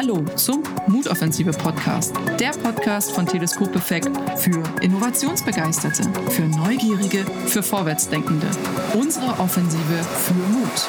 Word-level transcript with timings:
Hallo 0.00 0.24
zum 0.36 0.62
Mutoffensive 0.86 1.50
Podcast, 1.50 2.14
der 2.38 2.50
Podcast 2.50 3.10
von 3.10 3.26
Teleskop 3.26 3.74
Effekt 3.74 4.08
für 4.36 4.62
Innovationsbegeisterte, 4.80 6.04
für 6.30 6.42
Neugierige, 6.42 7.24
für 7.46 7.64
Vorwärtsdenkende. 7.64 8.46
Unsere 8.94 9.26
Offensive 9.40 10.04
für 10.04 10.34
Mut. 10.34 10.88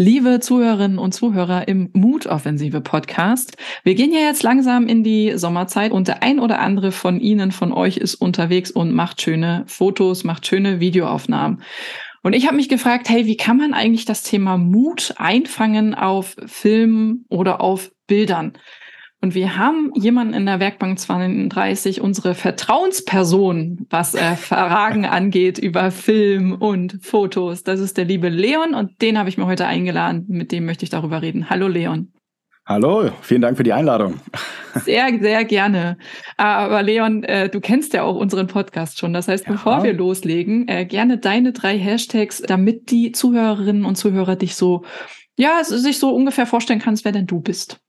Liebe 0.00 0.38
Zuhörerinnen 0.38 1.00
und 1.00 1.10
Zuhörer 1.10 1.66
im 1.66 1.90
Mutoffensive 1.92 2.80
Podcast, 2.80 3.56
wir 3.82 3.96
gehen 3.96 4.12
ja 4.12 4.20
jetzt 4.20 4.44
langsam 4.44 4.86
in 4.86 5.02
die 5.02 5.36
Sommerzeit 5.36 5.90
und 5.90 6.06
der 6.06 6.22
ein 6.22 6.38
oder 6.38 6.60
andere 6.60 6.92
von 6.92 7.18
Ihnen, 7.18 7.50
von 7.50 7.72
euch 7.72 7.96
ist 7.96 8.14
unterwegs 8.14 8.70
und 8.70 8.94
macht 8.94 9.20
schöne 9.20 9.64
Fotos, 9.66 10.22
macht 10.22 10.46
schöne 10.46 10.78
Videoaufnahmen. 10.78 11.62
Und 12.22 12.32
ich 12.34 12.46
habe 12.46 12.54
mich 12.54 12.68
gefragt, 12.68 13.08
hey, 13.08 13.26
wie 13.26 13.36
kann 13.36 13.56
man 13.56 13.74
eigentlich 13.74 14.04
das 14.04 14.22
Thema 14.22 14.56
Mut 14.56 15.14
einfangen 15.16 15.96
auf 15.96 16.36
Filmen 16.46 17.24
oder 17.28 17.60
auf 17.60 17.90
Bildern? 18.06 18.52
Und 19.20 19.34
wir 19.34 19.56
haben 19.56 19.90
jemanden 19.96 20.32
in 20.32 20.46
der 20.46 20.60
Werkbank 20.60 20.98
32, 20.98 22.00
unsere 22.00 22.34
Vertrauensperson, 22.34 23.86
was 23.90 24.14
äh, 24.14 24.36
Fragen 24.36 25.04
angeht 25.06 25.58
über 25.58 25.90
Film 25.90 26.52
und 26.52 27.00
Fotos. 27.02 27.64
Das 27.64 27.80
ist 27.80 27.96
der 27.96 28.04
liebe 28.04 28.28
Leon 28.28 28.74
und 28.74 29.02
den 29.02 29.18
habe 29.18 29.28
ich 29.28 29.36
mir 29.36 29.46
heute 29.46 29.66
eingeladen. 29.66 30.26
Mit 30.28 30.52
dem 30.52 30.66
möchte 30.66 30.84
ich 30.84 30.90
darüber 30.90 31.20
reden. 31.20 31.50
Hallo 31.50 31.66
Leon. 31.66 32.12
Hallo, 32.64 33.10
vielen 33.22 33.40
Dank 33.40 33.56
für 33.56 33.62
die 33.62 33.72
Einladung. 33.72 34.20
Sehr, 34.84 35.08
sehr 35.18 35.44
gerne. 35.46 35.96
Aber 36.36 36.82
Leon, 36.82 37.24
äh, 37.24 37.48
du 37.48 37.60
kennst 37.60 37.94
ja 37.94 38.02
auch 38.02 38.14
unseren 38.14 38.46
Podcast 38.46 38.98
schon. 38.98 39.14
Das 39.14 39.26
heißt, 39.26 39.46
ja. 39.46 39.52
bevor 39.52 39.82
wir 39.82 39.94
loslegen, 39.94 40.68
äh, 40.68 40.84
gerne 40.84 41.18
deine 41.18 41.52
drei 41.52 41.78
Hashtags, 41.78 42.42
damit 42.42 42.90
die 42.90 43.10
Zuhörerinnen 43.10 43.84
und 43.86 43.96
Zuhörer 43.96 44.36
dich 44.36 44.54
so, 44.54 44.84
ja, 45.36 45.64
sich 45.64 45.98
so 45.98 46.14
ungefähr 46.14 46.46
vorstellen 46.46 46.78
kannst, 46.78 47.04
wer 47.04 47.12
denn 47.12 47.26
du 47.26 47.40
bist. 47.40 47.80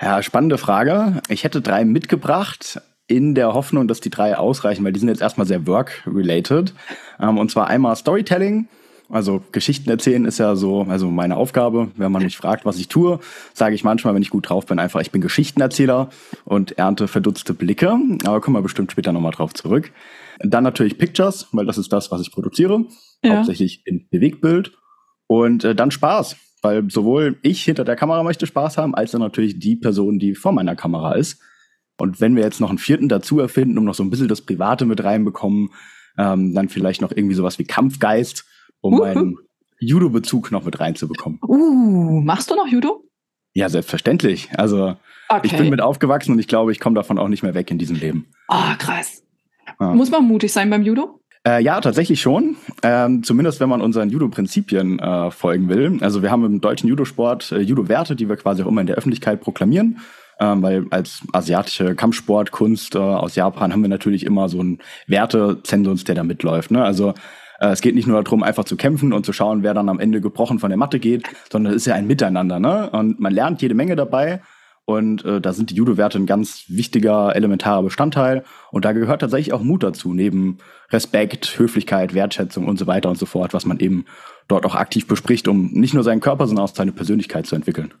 Ja, 0.00 0.22
spannende 0.22 0.56
Frage. 0.56 1.20
Ich 1.28 1.44
hätte 1.44 1.60
drei 1.60 1.84
mitgebracht 1.84 2.80
in 3.06 3.34
der 3.34 3.52
Hoffnung, 3.52 3.86
dass 3.86 4.00
die 4.00 4.08
drei 4.10 4.38
ausreichen, 4.38 4.84
weil 4.84 4.92
die 4.92 5.00
sind 5.00 5.08
jetzt 5.08 5.20
erstmal 5.20 5.46
sehr 5.46 5.66
work-related. 5.66 6.72
Ähm, 7.20 7.38
und 7.38 7.50
zwar 7.50 7.66
einmal 7.66 7.96
Storytelling. 7.96 8.68
Also 9.10 9.42
Geschichten 9.50 9.90
erzählen 9.90 10.24
ist 10.24 10.38
ja 10.38 10.54
so, 10.54 10.82
also 10.88 11.10
meine 11.10 11.36
Aufgabe. 11.36 11.90
Wenn 11.96 12.12
man 12.12 12.22
mich 12.22 12.36
fragt, 12.36 12.64
was 12.64 12.78
ich 12.78 12.86
tue, 12.86 13.18
sage 13.52 13.74
ich 13.74 13.82
manchmal, 13.82 14.14
wenn 14.14 14.22
ich 14.22 14.30
gut 14.30 14.48
drauf 14.48 14.66
bin, 14.66 14.78
einfach, 14.78 15.00
ich 15.00 15.10
bin 15.10 15.20
Geschichtenerzähler 15.20 16.10
und 16.44 16.78
ernte 16.78 17.08
verdutzte 17.08 17.52
Blicke. 17.52 17.98
Aber 18.24 18.40
kommen 18.40 18.56
wir 18.56 18.62
bestimmt 18.62 18.92
später 18.92 19.12
nochmal 19.12 19.32
drauf 19.32 19.52
zurück. 19.52 19.90
Dann 20.38 20.62
natürlich 20.62 20.96
Pictures, 20.96 21.48
weil 21.52 21.66
das 21.66 21.76
ist 21.76 21.92
das, 21.92 22.12
was 22.12 22.20
ich 22.20 22.30
produziere. 22.30 22.84
Ja. 23.24 23.38
Hauptsächlich 23.38 23.82
in 23.84 24.08
Bewegtbild. 24.08 24.72
Und 25.26 25.64
äh, 25.64 25.74
dann 25.74 25.90
Spaß. 25.90 26.36
Weil 26.62 26.90
sowohl 26.90 27.38
ich 27.42 27.64
hinter 27.64 27.84
der 27.84 27.96
Kamera 27.96 28.22
möchte 28.22 28.46
Spaß 28.46 28.76
haben, 28.78 28.94
als 28.94 29.14
auch 29.14 29.18
natürlich 29.18 29.58
die 29.58 29.76
Person, 29.76 30.18
die 30.18 30.34
vor 30.34 30.52
meiner 30.52 30.76
Kamera 30.76 31.14
ist. 31.14 31.40
Und 31.98 32.20
wenn 32.20 32.36
wir 32.36 32.42
jetzt 32.42 32.60
noch 32.60 32.70
einen 32.70 32.78
vierten 32.78 33.08
dazu 33.08 33.40
erfinden, 33.40 33.78
um 33.78 33.84
noch 33.84 33.94
so 33.94 34.02
ein 34.02 34.10
bisschen 34.10 34.28
das 34.28 34.42
Private 34.42 34.86
mit 34.86 35.02
reinbekommen, 35.02 35.70
ähm, 36.18 36.54
dann 36.54 36.68
vielleicht 36.68 37.02
noch 37.02 37.12
irgendwie 37.12 37.34
sowas 37.34 37.58
wie 37.58 37.64
Kampfgeist, 37.64 38.44
um 38.80 38.94
uh 38.94 39.02
einen 39.02 39.36
Judo-Bezug 39.78 40.50
noch 40.50 40.64
mit 40.64 40.80
reinzubekommen. 40.80 41.38
Uh, 41.46 42.20
machst 42.20 42.50
du 42.50 42.54
noch 42.54 42.66
Judo? 42.66 43.04
Ja, 43.52 43.68
selbstverständlich. 43.68 44.48
Also 44.54 44.96
okay. 45.28 45.40
ich 45.44 45.56
bin 45.56 45.70
mit 45.70 45.80
aufgewachsen 45.80 46.32
und 46.32 46.38
ich 46.38 46.48
glaube, 46.48 46.72
ich 46.72 46.80
komme 46.80 46.94
davon 46.94 47.18
auch 47.18 47.28
nicht 47.28 47.42
mehr 47.42 47.54
weg 47.54 47.70
in 47.70 47.78
diesem 47.78 47.96
Leben. 47.96 48.26
Ah, 48.48 48.72
oh, 48.72 48.76
krass. 48.78 49.22
Ja. 49.80 49.94
Muss 49.94 50.10
man 50.10 50.24
mutig 50.24 50.52
sein 50.52 50.70
beim 50.70 50.82
Judo? 50.82 51.19
Äh, 51.50 51.62
ja, 51.62 51.80
tatsächlich 51.80 52.20
schon. 52.20 52.56
Ähm, 52.82 53.24
zumindest 53.24 53.58
wenn 53.60 53.68
man 53.68 53.80
unseren 53.80 54.08
Judo-Prinzipien 54.10 55.00
äh, 55.00 55.30
folgen 55.30 55.68
will. 55.68 55.98
Also 56.00 56.22
wir 56.22 56.30
haben 56.30 56.44
im 56.44 56.60
deutschen 56.60 56.88
Judosport 56.88 57.50
äh, 57.50 57.58
Judo-Werte, 57.58 58.14
die 58.14 58.28
wir 58.28 58.36
quasi 58.36 58.62
auch 58.62 58.68
immer 58.68 58.82
in 58.82 58.86
der 58.86 58.96
Öffentlichkeit 58.96 59.40
proklamieren. 59.40 59.98
Ähm, 60.38 60.62
weil 60.62 60.86
als 60.90 61.22
asiatische 61.32 61.94
Kampfsportkunst 61.96 62.94
äh, 62.94 62.98
aus 62.98 63.34
Japan 63.34 63.72
haben 63.72 63.82
wir 63.82 63.88
natürlich 63.88 64.24
immer 64.24 64.48
so 64.48 64.60
einen 64.60 64.78
Wertezensus, 65.06 66.04
der 66.04 66.14
da 66.14 66.22
mitläuft. 66.22 66.70
Ne? 66.70 66.84
Also 66.84 67.14
äh, 67.58 67.68
es 67.68 67.80
geht 67.80 67.96
nicht 67.96 68.06
nur 68.06 68.22
darum, 68.22 68.42
einfach 68.44 68.64
zu 68.64 68.76
kämpfen 68.76 69.12
und 69.12 69.26
zu 69.26 69.32
schauen, 69.32 69.64
wer 69.64 69.74
dann 69.74 69.88
am 69.88 69.98
Ende 69.98 70.20
gebrochen 70.20 70.60
von 70.60 70.70
der 70.70 70.78
Matte 70.78 71.00
geht, 71.00 71.24
sondern 71.50 71.72
es 71.72 71.82
ist 71.82 71.86
ja 71.86 71.94
ein 71.94 72.06
Miteinander. 72.06 72.60
Ne? 72.60 72.90
Und 72.90 73.18
man 73.18 73.34
lernt 73.34 73.60
jede 73.60 73.74
Menge 73.74 73.96
dabei. 73.96 74.40
Und 74.96 75.24
äh, 75.24 75.40
da 75.40 75.52
sind 75.52 75.70
die 75.70 75.74
Judo-Werte 75.74 76.18
ein 76.18 76.26
ganz 76.26 76.64
wichtiger, 76.68 77.34
elementarer 77.34 77.82
Bestandteil. 77.82 78.44
Und 78.70 78.84
da 78.84 78.92
gehört 78.92 79.20
tatsächlich 79.20 79.52
auch 79.52 79.62
Mut 79.62 79.82
dazu, 79.82 80.12
neben 80.14 80.58
Respekt, 80.90 81.58
Höflichkeit, 81.58 82.14
Wertschätzung 82.14 82.66
und 82.66 82.78
so 82.78 82.86
weiter 82.86 83.08
und 83.08 83.18
so 83.18 83.26
fort, 83.26 83.54
was 83.54 83.66
man 83.66 83.78
eben 83.78 84.04
dort 84.48 84.66
auch 84.66 84.74
aktiv 84.74 85.06
bespricht, 85.06 85.48
um 85.48 85.72
nicht 85.72 85.94
nur 85.94 86.02
seinen 86.02 86.20
Körper, 86.20 86.46
sondern 86.46 86.64
auch 86.64 86.74
seine 86.74 86.92
Persönlichkeit 86.92 87.46
zu 87.46 87.56
entwickeln. 87.56 87.94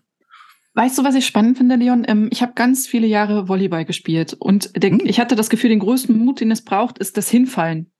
Weißt 0.74 0.98
du, 0.98 1.04
was 1.04 1.16
ich 1.16 1.26
spannend 1.26 1.58
finde, 1.58 1.76
Leon? 1.76 2.04
Ähm, 2.06 2.28
ich 2.30 2.42
habe 2.42 2.52
ganz 2.54 2.86
viele 2.86 3.06
Jahre 3.06 3.48
Volleyball 3.48 3.84
gespielt 3.84 4.36
und 4.38 4.70
der, 4.80 4.90
hm? 4.90 5.00
ich 5.04 5.18
hatte 5.18 5.34
das 5.34 5.50
Gefühl, 5.50 5.70
den 5.70 5.80
größten 5.80 6.16
Mut, 6.16 6.40
den 6.40 6.50
es 6.50 6.62
braucht, 6.62 6.98
ist 6.98 7.16
das 7.16 7.28
Hinfallen. 7.28 7.90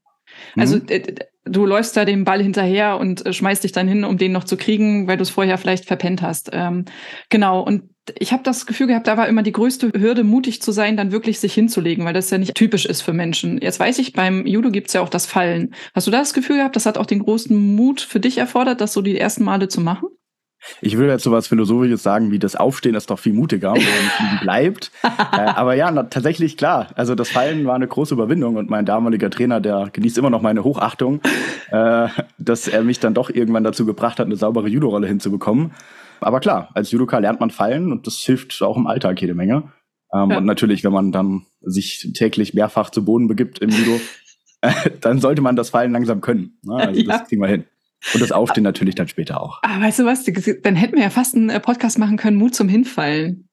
Also 0.56 0.76
mhm. 0.76 1.16
du 1.44 1.66
läufst 1.66 1.96
da 1.96 2.04
dem 2.04 2.24
Ball 2.24 2.42
hinterher 2.42 2.98
und 2.98 3.26
äh, 3.26 3.32
schmeißt 3.32 3.64
dich 3.64 3.72
dann 3.72 3.88
hin, 3.88 4.04
um 4.04 4.18
den 4.18 4.32
noch 4.32 4.44
zu 4.44 4.56
kriegen, 4.56 5.06
weil 5.06 5.16
du 5.16 5.22
es 5.22 5.30
vorher 5.30 5.58
vielleicht 5.58 5.86
verpennt 5.86 6.22
hast. 6.22 6.50
Ähm, 6.52 6.84
genau. 7.28 7.60
Und 7.62 7.90
ich 8.18 8.32
habe 8.32 8.42
das 8.42 8.66
Gefühl 8.66 8.86
gehabt, 8.86 9.06
da 9.06 9.16
war 9.16 9.28
immer 9.28 9.42
die 9.42 9.52
größte 9.52 9.92
Hürde, 9.96 10.24
mutig 10.24 10.62
zu 10.62 10.72
sein, 10.72 10.96
dann 10.96 11.12
wirklich 11.12 11.40
sich 11.40 11.54
hinzulegen, 11.54 12.04
weil 12.04 12.14
das 12.14 12.30
ja 12.30 12.38
nicht 12.38 12.54
typisch 12.54 12.86
ist 12.86 13.02
für 13.02 13.12
Menschen. 13.12 13.60
Jetzt 13.60 13.80
weiß 13.80 13.98
ich, 13.98 14.12
beim 14.12 14.46
Judo 14.46 14.70
gibt's 14.70 14.92
ja 14.92 15.00
auch 15.00 15.08
das 15.08 15.26
Fallen. 15.26 15.74
Hast 15.94 16.06
du 16.06 16.10
da 16.10 16.18
das 16.18 16.34
Gefühl 16.34 16.58
gehabt, 16.58 16.76
das 16.76 16.86
hat 16.86 16.98
auch 16.98 17.06
den 17.06 17.20
großen 17.20 17.56
Mut 17.74 18.00
für 18.00 18.20
dich 18.20 18.38
erfordert, 18.38 18.80
das 18.80 18.92
so 18.92 19.02
die 19.02 19.18
ersten 19.18 19.44
Male 19.44 19.68
zu 19.68 19.80
machen? 19.80 20.08
Ich 20.82 20.96
würde 20.96 21.12
jetzt 21.12 21.24
sowas 21.24 21.46
Philosophisches 21.46 22.02
sagen, 22.02 22.30
wie 22.30 22.38
das 22.38 22.54
Aufstehen 22.54 22.94
ist 22.94 23.10
doch 23.10 23.18
viel 23.18 23.32
mutiger, 23.32 23.72
wenn 23.72 23.82
man 23.82 24.40
bleibt. 24.42 24.92
äh, 25.02 25.08
aber 25.36 25.74
ja, 25.74 25.90
na, 25.90 26.04
tatsächlich 26.04 26.56
klar. 26.56 26.88
Also 26.96 27.14
das 27.14 27.30
Fallen 27.30 27.64
war 27.64 27.74
eine 27.74 27.88
große 27.88 28.14
Überwindung 28.14 28.56
und 28.56 28.68
mein 28.68 28.84
damaliger 28.84 29.30
Trainer, 29.30 29.60
der 29.60 29.88
genießt 29.92 30.18
immer 30.18 30.30
noch 30.30 30.42
meine 30.42 30.62
Hochachtung, 30.62 31.20
äh, 31.70 32.08
dass 32.38 32.68
er 32.68 32.82
mich 32.82 33.00
dann 33.00 33.14
doch 33.14 33.30
irgendwann 33.30 33.64
dazu 33.64 33.86
gebracht 33.86 34.18
hat, 34.18 34.26
eine 34.26 34.36
saubere 34.36 34.68
Judo-Rolle 34.68 35.06
hinzubekommen. 35.06 35.72
Aber 36.20 36.40
klar, 36.40 36.70
als 36.74 36.90
Judoka 36.90 37.18
lernt 37.18 37.40
man 37.40 37.50
fallen 37.50 37.92
und 37.92 38.06
das 38.06 38.18
hilft 38.18 38.60
auch 38.62 38.76
im 38.76 38.86
Alltag 38.86 39.20
jede 39.20 39.34
Menge. 39.34 39.72
Ähm, 40.12 40.30
ja. 40.30 40.38
Und 40.38 40.44
natürlich, 40.44 40.84
wenn 40.84 40.92
man 40.92 41.12
dann 41.12 41.46
sich 41.60 42.12
täglich 42.14 42.54
mehrfach 42.54 42.90
zu 42.90 43.04
Boden 43.04 43.28
begibt 43.28 43.58
im 43.60 43.70
Judo, 43.70 44.00
äh, 44.60 44.72
dann 45.00 45.20
sollte 45.20 45.42
man 45.42 45.56
das 45.56 45.70
Fallen 45.70 45.92
langsam 45.92 46.20
können. 46.20 46.58
Ne? 46.62 46.74
Also 46.74 47.00
ja. 47.00 47.18
das 47.18 47.28
kriegen 47.28 47.42
wir 47.42 47.48
hin. 47.48 47.64
Und 48.14 48.22
das 48.22 48.32
Aufstehen 48.32 48.64
natürlich 48.64 48.94
dann 48.94 49.08
später 49.08 49.42
auch. 49.42 49.62
Aber 49.62 49.74
ah, 49.74 49.80
weißt 49.82 49.98
du 49.98 50.04
was, 50.06 50.24
dann 50.24 50.74
hätten 50.74 50.96
wir 50.96 51.02
ja 51.02 51.10
fast 51.10 51.34
einen 51.34 51.50
äh, 51.50 51.60
Podcast 51.60 51.98
machen 51.98 52.16
können, 52.16 52.38
Mut 52.38 52.54
zum 52.54 52.68
Hinfallen. 52.68 53.48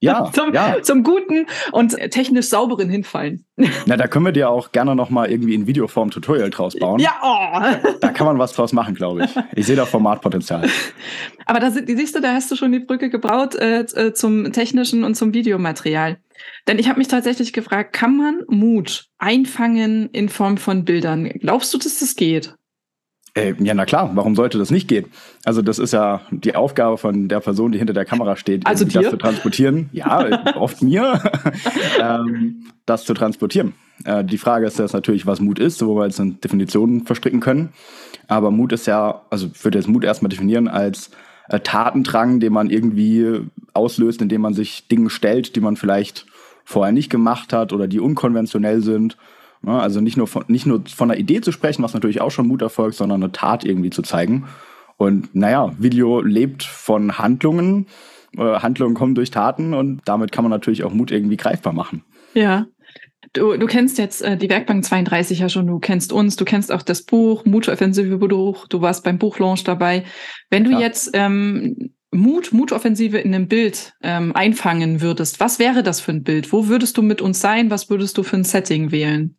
Ja, 0.00 0.30
zum, 0.32 0.52
ja. 0.54 0.82
zum 0.82 1.02
guten 1.02 1.46
und 1.72 1.96
technisch 2.10 2.48
sauberen 2.48 2.88
Hinfallen. 2.88 3.44
Na, 3.86 3.96
da 3.96 4.06
können 4.08 4.24
wir 4.24 4.32
dir 4.32 4.50
auch 4.50 4.72
gerne 4.72 4.96
noch 4.96 5.10
mal 5.10 5.30
irgendwie 5.30 5.54
in 5.54 5.66
Videoform 5.66 6.10
Tutorial 6.10 6.50
draus 6.50 6.74
bauen. 6.78 6.98
Ja, 6.98 7.12
oh. 7.22 7.90
Da 8.00 8.08
kann 8.08 8.26
man 8.26 8.38
was 8.38 8.52
draus 8.52 8.72
machen, 8.72 8.94
glaube 8.94 9.24
ich. 9.24 9.30
Ich 9.54 9.66
sehe 9.66 9.76
da 9.76 9.84
Formatpotenzial. 9.84 10.68
Aber 11.46 11.60
da 11.60 11.70
siehst 11.70 12.16
du, 12.16 12.20
da 12.20 12.32
hast 12.32 12.50
du 12.50 12.56
schon 12.56 12.72
die 12.72 12.80
Brücke 12.80 13.10
gebaut 13.10 13.54
äh, 13.54 13.80
äh, 13.80 14.12
zum 14.14 14.52
technischen 14.52 15.04
und 15.04 15.14
zum 15.14 15.34
Videomaterial. 15.34 16.18
Denn 16.66 16.78
ich 16.78 16.88
habe 16.88 16.98
mich 16.98 17.08
tatsächlich 17.08 17.52
gefragt, 17.52 17.92
kann 17.92 18.16
man 18.16 18.42
Mut 18.48 19.08
einfangen 19.18 20.08
in 20.10 20.30
Form 20.30 20.56
von 20.56 20.84
Bildern? 20.84 21.28
Glaubst 21.40 21.74
du, 21.74 21.78
dass 21.78 21.98
das 21.98 22.16
geht? 22.16 22.54
Äh, 23.40 23.54
ja, 23.58 23.74
na 23.74 23.84
klar, 23.84 24.10
warum 24.14 24.36
sollte 24.36 24.58
das 24.58 24.70
nicht 24.70 24.88
gehen? 24.88 25.06
Also 25.44 25.62
das 25.62 25.78
ist 25.78 25.92
ja 25.92 26.20
die 26.30 26.54
Aufgabe 26.54 26.98
von 26.98 27.28
der 27.28 27.40
Person, 27.40 27.72
die 27.72 27.78
hinter 27.78 27.94
der 27.94 28.04
Kamera 28.04 28.36
steht, 28.36 28.66
also 28.66 28.84
das 28.84 29.10
zu 29.10 29.16
transportieren. 29.16 29.88
Ja, 29.92 30.54
oft 30.56 30.82
mir, 30.82 31.20
ähm, 32.00 32.66
das 32.86 33.04
zu 33.04 33.14
transportieren. 33.14 33.74
Äh, 34.04 34.24
die 34.24 34.38
Frage 34.38 34.66
ist 34.66 34.78
jetzt 34.78 34.92
natürlich, 34.92 35.26
was 35.26 35.40
Mut 35.40 35.58
ist, 35.58 35.84
wo 35.84 35.96
wir 35.96 36.04
jetzt 36.04 36.18
in 36.18 36.40
Definitionen 36.40 37.06
verstricken 37.06 37.40
können. 37.40 37.70
Aber 38.28 38.50
Mut 38.50 38.72
ist 38.72 38.86
ja, 38.86 39.22
also 39.30 39.48
ich 39.52 39.64
würde 39.64 39.78
jetzt 39.78 39.88
Mut 39.88 40.04
erstmal 40.04 40.28
definieren 40.28 40.68
als 40.68 41.10
äh, 41.48 41.60
Tatendrang, 41.60 42.40
den 42.40 42.52
man 42.52 42.70
irgendwie 42.70 43.40
auslöst, 43.72 44.22
indem 44.22 44.42
man 44.42 44.54
sich 44.54 44.88
Dingen 44.88 45.10
stellt, 45.10 45.56
die 45.56 45.60
man 45.60 45.76
vielleicht 45.76 46.26
vorher 46.64 46.92
nicht 46.92 47.10
gemacht 47.10 47.52
hat 47.52 47.72
oder 47.72 47.88
die 47.88 48.00
unkonventionell 48.00 48.82
sind? 48.82 49.16
Also 49.66 50.00
nicht 50.00 50.16
nur, 50.16 50.26
von, 50.26 50.44
nicht 50.48 50.66
nur 50.66 50.82
von 50.88 51.10
einer 51.10 51.20
Idee 51.20 51.40
zu 51.40 51.52
sprechen, 51.52 51.82
was 51.82 51.92
natürlich 51.92 52.20
auch 52.20 52.30
schon 52.30 52.46
Mut 52.46 52.62
erfolgt, 52.62 52.96
sondern 52.96 53.22
eine 53.22 53.32
Tat 53.32 53.64
irgendwie 53.64 53.90
zu 53.90 54.02
zeigen. 54.02 54.46
Und 54.96 55.34
naja, 55.34 55.72
Video 55.78 56.20
lebt 56.20 56.62
von 56.62 57.18
Handlungen. 57.18 57.86
Äh, 58.36 58.60
Handlungen 58.60 58.94
kommen 58.94 59.14
durch 59.14 59.30
Taten 59.30 59.74
und 59.74 60.02
damit 60.04 60.32
kann 60.32 60.44
man 60.44 60.50
natürlich 60.50 60.84
auch 60.84 60.92
Mut 60.92 61.10
irgendwie 61.10 61.36
greifbar 61.36 61.72
machen. 61.72 62.04
Ja. 62.34 62.66
Du, 63.32 63.56
du 63.56 63.66
kennst 63.66 63.98
jetzt 63.98 64.22
äh, 64.22 64.36
die 64.36 64.50
Werkbank 64.50 64.84
32 64.84 65.38
ja 65.38 65.48
schon, 65.48 65.66
du 65.66 65.78
kennst 65.78 66.12
uns, 66.12 66.36
du 66.36 66.44
kennst 66.44 66.72
auch 66.72 66.82
das 66.82 67.02
Buch, 67.02 67.44
Mutoffensive 67.44 68.18
Buch, 68.18 68.66
du 68.66 68.80
warst 68.80 69.04
beim 69.04 69.18
Buchlaunch 69.18 69.62
dabei. 69.62 70.04
Wenn 70.48 70.64
du 70.64 70.72
ja. 70.72 70.80
jetzt 70.80 71.10
ähm, 71.14 71.92
Mut, 72.12 72.52
Mutoffensive 72.52 73.18
in 73.18 73.34
einem 73.34 73.46
Bild 73.46 73.92
ähm, 74.02 74.34
einfangen 74.34 75.00
würdest, 75.00 75.38
was 75.38 75.58
wäre 75.58 75.82
das 75.82 76.00
für 76.00 76.12
ein 76.12 76.24
Bild? 76.24 76.52
Wo 76.52 76.66
würdest 76.66 76.96
du 76.96 77.02
mit 77.02 77.22
uns 77.22 77.40
sein? 77.40 77.70
Was 77.70 77.88
würdest 77.88 78.18
du 78.18 78.22
für 78.22 78.36
ein 78.36 78.44
Setting 78.44 78.90
wählen? 78.90 79.36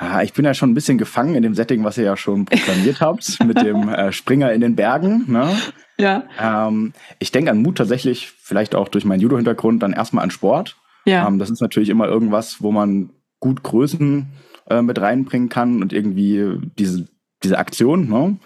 Ah, 0.00 0.22
ich 0.22 0.32
bin 0.32 0.44
ja 0.44 0.54
schon 0.54 0.70
ein 0.70 0.74
bisschen 0.74 0.96
gefangen 0.96 1.34
in 1.34 1.42
dem 1.42 1.54
Setting, 1.54 1.82
was 1.82 1.98
ihr 1.98 2.04
ja 2.04 2.16
schon 2.16 2.44
proklamiert 2.44 3.00
habt, 3.00 3.36
mit 3.44 3.60
dem 3.60 3.88
äh, 3.88 4.12
Springer 4.12 4.52
in 4.52 4.60
den 4.60 4.76
Bergen. 4.76 5.24
Ne? 5.26 5.50
Ja. 5.98 6.22
Ähm, 6.40 6.92
ich 7.18 7.32
denke 7.32 7.50
an 7.50 7.62
Mut 7.62 7.78
tatsächlich, 7.78 8.30
vielleicht 8.30 8.76
auch 8.76 8.86
durch 8.86 9.04
meinen 9.04 9.20
Judo-Hintergrund, 9.20 9.82
dann 9.82 9.92
erstmal 9.92 10.22
an 10.22 10.30
Sport. 10.30 10.76
Ja. 11.04 11.26
Ähm, 11.26 11.40
das 11.40 11.50
ist 11.50 11.60
natürlich 11.60 11.88
immer 11.88 12.06
irgendwas, 12.06 12.62
wo 12.62 12.70
man 12.70 13.10
gut 13.40 13.64
Größen 13.64 14.28
äh, 14.70 14.82
mit 14.82 15.00
reinbringen 15.00 15.48
kann 15.48 15.82
und 15.82 15.92
irgendwie 15.92 16.60
diese, 16.78 17.08
diese 17.42 17.58
Aktion. 17.58 18.08
Ne? 18.08 18.36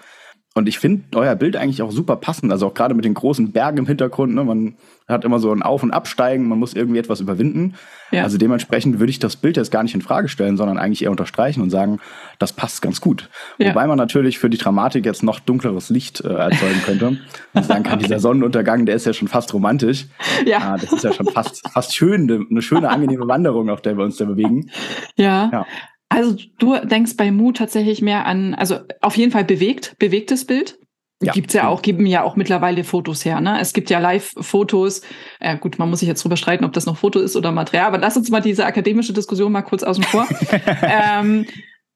Und 0.54 0.68
ich 0.68 0.78
finde 0.78 1.16
euer 1.16 1.34
Bild 1.34 1.56
eigentlich 1.56 1.80
auch 1.80 1.90
super 1.90 2.16
passend. 2.16 2.52
Also 2.52 2.66
auch 2.66 2.74
gerade 2.74 2.94
mit 2.94 3.04
den 3.04 3.14
großen 3.14 3.52
Bergen 3.52 3.78
im 3.78 3.86
Hintergrund. 3.86 4.34
Ne? 4.34 4.44
Man 4.44 4.74
hat 5.08 5.24
immer 5.24 5.38
so 5.38 5.50
ein 5.50 5.62
Auf- 5.62 5.82
und 5.82 5.92
Absteigen, 5.92 6.46
man 6.46 6.58
muss 6.58 6.74
irgendwie 6.74 6.98
etwas 6.98 7.20
überwinden. 7.20 7.74
Ja. 8.10 8.24
Also 8.24 8.36
dementsprechend 8.36 8.98
würde 8.98 9.10
ich 9.10 9.18
das 9.18 9.36
Bild 9.36 9.56
jetzt 9.56 9.70
gar 9.70 9.82
nicht 9.82 9.94
in 9.94 10.02
Frage 10.02 10.28
stellen, 10.28 10.58
sondern 10.58 10.76
eigentlich 10.76 11.02
eher 11.04 11.10
unterstreichen 11.10 11.62
und 11.62 11.70
sagen, 11.70 12.00
das 12.38 12.52
passt 12.52 12.82
ganz 12.82 13.00
gut. 13.00 13.30
Ja. 13.56 13.70
Wobei 13.70 13.86
man 13.86 13.96
natürlich 13.96 14.38
für 14.38 14.50
die 14.50 14.58
Dramatik 14.58 15.06
jetzt 15.06 15.22
noch 15.22 15.40
dunkleres 15.40 15.88
Licht 15.88 16.20
äh, 16.20 16.28
erzeugen 16.28 16.82
könnte. 16.84 17.16
Und 17.54 17.66
sagen 17.66 17.82
kann, 17.82 17.98
dieser 17.98 18.18
Sonnenuntergang, 18.18 18.86
der 18.86 18.94
ist 18.94 19.04
ja 19.04 19.12
schon 19.12 19.28
fast 19.28 19.52
romantisch. 19.52 20.06
Ja. 20.46 20.58
Ah, 20.58 20.76
das 20.78 20.90
ist 20.90 21.04
ja 21.04 21.12
schon 21.12 21.26
fast, 21.26 21.68
fast 21.68 21.94
schön, 21.94 22.24
ne, 22.24 22.46
eine 22.50 22.62
schöne, 22.62 22.88
angenehme 22.88 23.28
Wanderung, 23.28 23.68
auf 23.68 23.82
der 23.82 23.98
wir 23.98 24.04
uns 24.04 24.16
da 24.16 24.24
bewegen. 24.24 24.70
Ja. 25.16 25.50
Ja. 25.52 25.66
Also 26.12 26.36
du 26.58 26.76
denkst 26.78 27.16
bei 27.16 27.30
Mut 27.30 27.56
tatsächlich 27.56 28.02
mehr 28.02 28.26
an, 28.26 28.54
also 28.54 28.76
auf 29.00 29.16
jeden 29.16 29.32
Fall 29.32 29.44
bewegt, 29.44 29.96
bewegtes 29.98 30.46
Bild. 30.46 30.78
Ja. 31.22 31.32
Gibt's 31.32 31.54
ja 31.54 31.68
auch, 31.68 31.82
geben 31.82 32.04
ja 32.04 32.24
auch 32.24 32.34
mittlerweile 32.34 32.82
Fotos 32.82 33.24
her. 33.24 33.40
Ne? 33.40 33.60
Es 33.60 33.72
gibt 33.72 33.90
ja 33.90 34.00
Live-Fotos. 34.00 35.02
Äh, 35.38 35.56
gut, 35.56 35.78
man 35.78 35.88
muss 35.88 36.00
sich 36.00 36.08
jetzt 36.08 36.24
drüber 36.24 36.36
streiten, 36.36 36.64
ob 36.64 36.72
das 36.72 36.84
noch 36.84 36.96
Foto 36.96 37.20
ist 37.20 37.36
oder 37.36 37.52
Material, 37.52 37.86
aber 37.86 37.98
lass 37.98 38.16
uns 38.16 38.28
mal 38.28 38.40
diese 38.40 38.66
akademische 38.66 39.12
Diskussion 39.12 39.52
mal 39.52 39.62
kurz 39.62 39.84
außen 39.84 40.02
vor. 40.02 40.26
ähm, 40.82 41.46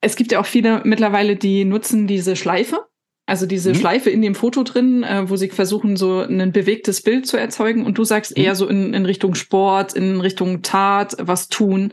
es 0.01 0.15
gibt 0.15 0.31
ja 0.31 0.39
auch 0.39 0.47
viele 0.47 0.83
mittlerweile, 0.85 1.35
die 1.35 1.65
nutzen 1.65 2.07
diese 2.07 2.37
Schleife. 2.37 2.87
Also 3.29 3.45
diese 3.47 3.71
Mhm. 3.71 3.75
Schleife 3.75 4.09
in 4.11 4.23
dem 4.23 4.37
Foto 4.37 4.63
drin, 4.63 5.03
äh, 5.03 5.29
wo 5.29 5.35
sie 5.35 5.49
versuchen, 5.49 5.97
so 5.97 6.21
ein 6.21 6.53
bewegtes 6.53 7.03
Bild 7.03 7.27
zu 7.27 7.37
erzeugen. 7.37 7.85
Und 7.85 7.99
du 7.99 8.05
sagst 8.05 8.37
Mhm. 8.37 8.43
eher 8.45 8.55
so 8.55 8.69
in, 8.69 8.95
in 8.95 9.05
Richtung 9.05 9.35
Sport, 9.35 9.95
in 9.95 10.21
Richtung 10.21 10.63
Tat, 10.63 11.17
was 11.19 11.49
tun. 11.49 11.93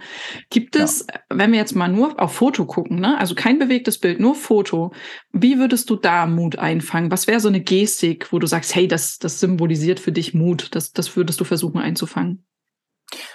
Gibt 0.52 0.76
Ja. 0.76 0.84
es, 0.84 1.08
wenn 1.30 1.52
wir 1.52 1.58
jetzt 1.58 1.76
mal 1.76 1.88
nur 1.88 2.22
auf 2.22 2.34
Foto 2.36 2.66
gucken, 2.66 3.00
ne? 3.00 3.18
also 3.18 3.34
kein 3.34 3.58
bewegtes 3.58 3.98
Bild, 3.98 4.20
nur 4.20 4.36
Foto, 4.36 4.94
wie 5.32 5.58
würdest 5.58 5.90
du 5.90 5.96
da 5.96 6.28
Mut 6.28 6.58
einfangen? 6.60 7.10
Was 7.10 7.26
wäre 7.26 7.40
so 7.40 7.48
eine 7.48 7.62
Gestik, 7.62 8.32
wo 8.32 8.38
du 8.38 8.46
sagst, 8.46 8.76
hey, 8.76 8.88
das, 8.88 9.18
das 9.18 9.40
symbolisiert 9.40 10.00
für 10.00 10.12
dich 10.12 10.36
Mut, 10.36 10.68
das, 10.76 10.92
das 10.94 11.16
würdest 11.18 11.40
du 11.40 11.46
versuchen 11.46 11.80
einzufangen? 11.82 12.46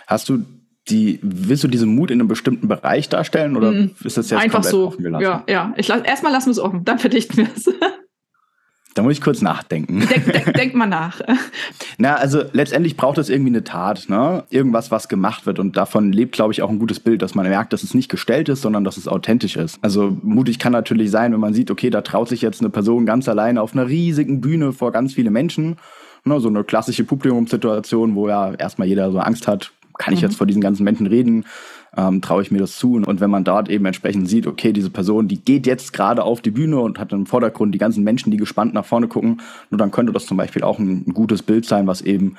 Hast 0.07 0.29
du 0.29 0.45
die, 0.91 1.19
willst 1.23 1.65
du 1.65 1.69
diesen 1.69 1.95
Mut 1.95 2.11
in 2.11 2.21
einem 2.21 2.29
bestimmten 2.29 2.69
Bereich 2.69 3.09
darstellen 3.09 3.57
oder 3.57 3.73
Mhm. 3.73 3.91
ist 4.05 4.17
das 4.17 4.31
jetzt 4.31 4.41
Einfach 4.41 4.55
komplett 4.63 4.71
so. 4.73 4.87
offen 4.89 5.03
gelassen? 5.05 5.23
Ja, 5.23 5.45
ja. 5.49 5.73
Ich 5.77 5.89
lass, 5.89 6.03
erstmal 6.03 6.33
lassen 6.33 6.47
wir 6.47 6.53
es 6.53 6.59
offen, 6.59 6.85
dann 6.85 6.99
verdichten 6.99 7.37
wir 7.39 7.49
es. 7.55 7.71
Da 8.95 9.05
muss 9.05 9.13
ich 9.13 9.21
kurz 9.21 9.43
nachdenken. 9.43 10.01
denk, 10.09 10.33
denk, 10.33 10.55
denk 10.57 10.75
mal 10.75 10.87
nach. 10.87 11.21
Na, 11.99 12.17
also 12.17 12.43
letztendlich 12.53 12.97
braucht 12.97 13.19
es 13.19 13.29
irgendwie 13.29 13.51
eine 13.51 13.63
Tat, 13.63 14.07
ne? 14.09 14.43
Irgendwas, 14.51 14.91
was 14.91 15.09
gemacht 15.09 15.47
wird. 15.47 15.61
Und 15.61 15.77
davon 15.77 16.11
lebt, 16.13 16.33
glaube 16.33 16.53
ich, 16.53 16.63
auch 16.63 16.71
ein 16.71 16.81
gutes 16.81 16.99
Bild, 16.99 17.23
dass 17.23 17.37
man 17.37 17.47
merkt, 17.49 17.73
dass 17.73 17.85
es 17.85 17.95
nicht 17.95 18.09
gestellt 18.09 18.49
ist, 18.49 18.61
sondern 18.63 18.83
dass 18.83 18.97
es 18.97 19.07
authentisch 19.07 19.57
ist. 19.57 19.79
Also 19.83 20.17
mutig 20.23 20.59
kann 20.59 20.73
natürlich 20.73 21.13
sein, 21.13 21.33
wenn 21.33 21.39
man 21.39 21.55
sieht, 21.55 21.71
okay, 21.71 21.91
da 21.91 22.01
traut 22.01 22.29
sich 22.29 22.43
jetzt 22.43 22.61
eine 22.61 22.71
Person 22.71 23.07
ganz 23.07 23.29
alleine 23.29 23.63
auf 23.63 23.73
einer 23.73 23.87
riesigen 23.87 24.41
Bühne 24.41 24.73
vor 24.73 24.91
ganz 24.91 25.15
viele 25.15 25.31
Menschen. 25.31 25.77
Ne? 26.25 26.41
So 26.41 26.49
eine 26.49 26.65
klassische 26.65 27.05
Publikumssituation, 27.05 28.17
wo 28.17 28.29
ja 28.29 28.53
erstmal 28.55 28.89
jeder 28.89 29.13
so 29.13 29.21
Angst 29.21 29.47
hat, 29.47 29.71
kann 29.99 30.15
ich 30.15 30.21
Mhm. 30.21 30.29
jetzt 30.29 30.37
vor 30.37 30.47
diesen 30.47 30.63
ganzen 30.63 30.85
Menschen 30.85 31.07
reden? 31.07 31.45
Ähm, 31.97 32.21
traue 32.21 32.43
ich 32.43 32.51
mir 32.51 32.59
das 32.59 32.77
zu? 32.77 32.95
Und 32.95 33.21
wenn 33.21 33.31
man 33.31 33.45
dort 33.45 33.69
eben 33.69 33.85
entsprechend 33.85 34.29
sieht, 34.29 34.47
okay, 34.47 34.73
diese 34.73 34.91
Person, 34.91 35.27
die 35.27 35.43
geht 35.43 35.67
jetzt 35.67 35.93
gerade 35.93 36.23
auf 36.23 36.41
die 36.41 36.51
Bühne 36.51 36.79
und 36.81 36.99
hat 36.99 37.13
im 37.13 37.27
Vordergrund 37.27 37.75
die 37.75 37.79
ganzen 37.79 38.05
Menschen, 38.05 38.31
die 38.31 38.37
gespannt 38.37 38.75
nach 38.75 38.85
vorne 38.85 39.09
gucken, 39.09 39.41
nur 39.71 39.79
dann 39.79 39.91
könnte 39.91 40.13
das 40.13 40.27
zum 40.27 40.37
Beispiel 40.37 40.63
auch 40.63 40.79
ein, 40.79 41.05
ein 41.07 41.15
gutes 41.15 41.43
Bild 41.43 41.65
sein, 41.65 41.87
was 41.87 42.03
eben 42.03 42.37